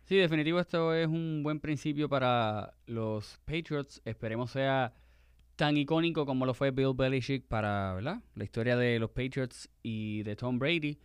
Sí, 0.05 0.17
definitivo 0.17 0.59
esto 0.59 0.95
es 0.95 1.07
un 1.07 1.43
buen 1.43 1.61
principio 1.61 2.09
para 2.09 2.73
los 2.87 3.39
Patriots. 3.45 4.01
Esperemos 4.07 4.51
sea 4.51 4.95
tan 5.57 5.77
icónico 5.77 6.25
como 6.25 6.47
lo 6.47 6.55
fue 6.55 6.71
Bill 6.71 6.95
Belichick 6.95 7.45
para 7.47 8.01
la 8.01 8.45
historia 8.45 8.77
de 8.77 8.99
los 8.99 9.11
Patriots 9.11 9.69
y 9.83 10.23
de 10.23 10.37
Tom 10.37 10.59
Brady. 10.59 10.99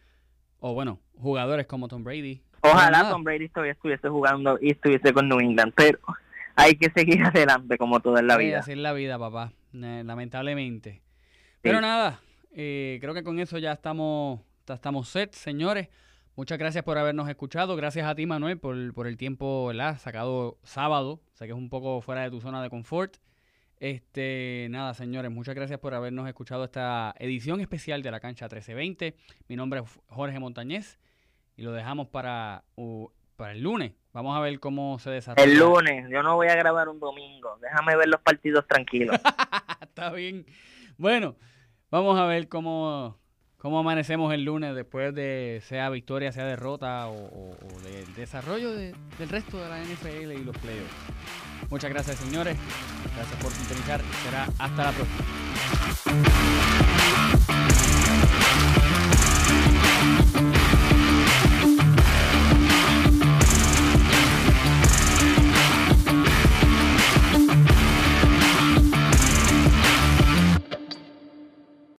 O 0.59 0.73
bueno, 0.73 1.01
jugadores 1.15 1.65
como 1.65 1.87
Tom 1.87 2.03
Brady. 2.03 2.43
Ojalá 2.63 3.09
Tom 3.09 3.23
Brady 3.25 3.49
todavía 3.49 3.73
estuviese 3.73 4.07
jugando 4.07 4.57
y 4.61 4.71
estuviese 4.71 5.11
con 5.11 5.27
New 5.27 5.39
England, 5.39 5.73
pero 5.75 5.99
hay 6.55 6.75
que 6.75 6.89
seguir 6.91 7.21
adelante 7.25 7.77
como 7.77 7.99
todo 7.99 8.17
en 8.17 8.27
la 8.27 8.37
vida. 8.37 8.59
Así 8.59 8.71
es 8.71 8.77
la 8.77 8.93
vida, 8.93 9.19
papá, 9.19 9.51
lamentablemente. 9.73 11.01
Pero 11.61 11.81
nada, 11.81 12.21
eh, 12.53 12.99
creo 13.01 13.13
que 13.13 13.23
con 13.23 13.39
eso 13.39 13.57
ya 13.57 13.73
estamos, 13.73 14.39
estamos 14.67 15.09
set, 15.09 15.33
señores. 15.33 15.89
Muchas 16.35 16.57
gracias 16.57 16.83
por 16.83 16.97
habernos 16.97 17.29
escuchado. 17.29 17.75
Gracias 17.75 18.07
a 18.07 18.15
ti, 18.15 18.25
Manuel, 18.25 18.57
por, 18.57 18.93
por 18.93 19.07
el 19.07 19.17
tiempo 19.17 19.67
¿verdad? 19.67 19.99
sacado 19.99 20.57
sábado. 20.63 21.21
Sé 21.33 21.45
que 21.45 21.51
es 21.51 21.57
un 21.57 21.69
poco 21.69 22.01
fuera 22.01 22.23
de 22.23 22.31
tu 22.31 22.41
zona 22.41 22.63
de 22.63 22.69
confort. 22.69 23.17
Este, 23.79 24.67
nada, 24.69 24.93
señores, 24.93 25.29
muchas 25.29 25.53
gracias 25.55 25.79
por 25.79 25.93
habernos 25.93 26.27
escuchado 26.27 26.63
esta 26.63 27.13
edición 27.19 27.59
especial 27.59 28.01
de 28.01 28.11
la 28.11 28.19
cancha 28.21 28.45
1320. 28.45 29.15
Mi 29.49 29.57
nombre 29.57 29.81
es 29.81 29.99
Jorge 30.07 30.39
Montañez 30.39 30.97
y 31.55 31.63
lo 31.63 31.71
dejamos 31.71 32.07
para, 32.07 32.63
para 33.35 33.51
el 33.51 33.61
lunes. 33.61 33.93
Vamos 34.13 34.37
a 34.37 34.39
ver 34.41 34.59
cómo 34.59 34.99
se 34.99 35.09
desarrolla. 35.09 35.51
El 35.51 35.57
lunes, 35.57 36.09
yo 36.09 36.21
no 36.21 36.35
voy 36.35 36.47
a 36.47 36.55
grabar 36.55 36.87
un 36.87 36.99
domingo. 36.99 37.57
Déjame 37.61 37.95
ver 37.95 38.07
los 38.07 38.21
partidos 38.21 38.67
tranquilos. 38.67 39.19
Está 39.81 40.11
bien. 40.11 40.45
Bueno, 40.97 41.35
vamos 41.89 42.19
a 42.19 42.25
ver 42.25 42.47
cómo, 42.47 43.17
cómo 43.57 43.79
amanecemos 43.79 44.33
el 44.33 44.43
lunes 44.43 44.75
después 44.75 45.15
de 45.15 45.61
sea 45.63 45.89
victoria, 45.89 46.31
sea 46.31 46.45
derrota 46.45 47.07
o, 47.07 47.55
del 47.83 48.13
desarrollo 48.13 48.71
del 48.71 48.93
resto 49.29 49.57
de 49.57 49.69
la 49.69 49.81
NFL 49.81 50.31
y 50.31 50.43
los 50.43 50.57
playoffs. 50.57 50.93
Muchas 51.69 51.89
gracias, 51.89 52.17
señores. 52.17 52.57
Gracias 53.15 53.41
por 53.41 53.51
sintonizar. 53.51 54.01
Será 54.23 54.47
hasta 54.59 54.83
la 54.83 54.91
próxima. 54.91 56.82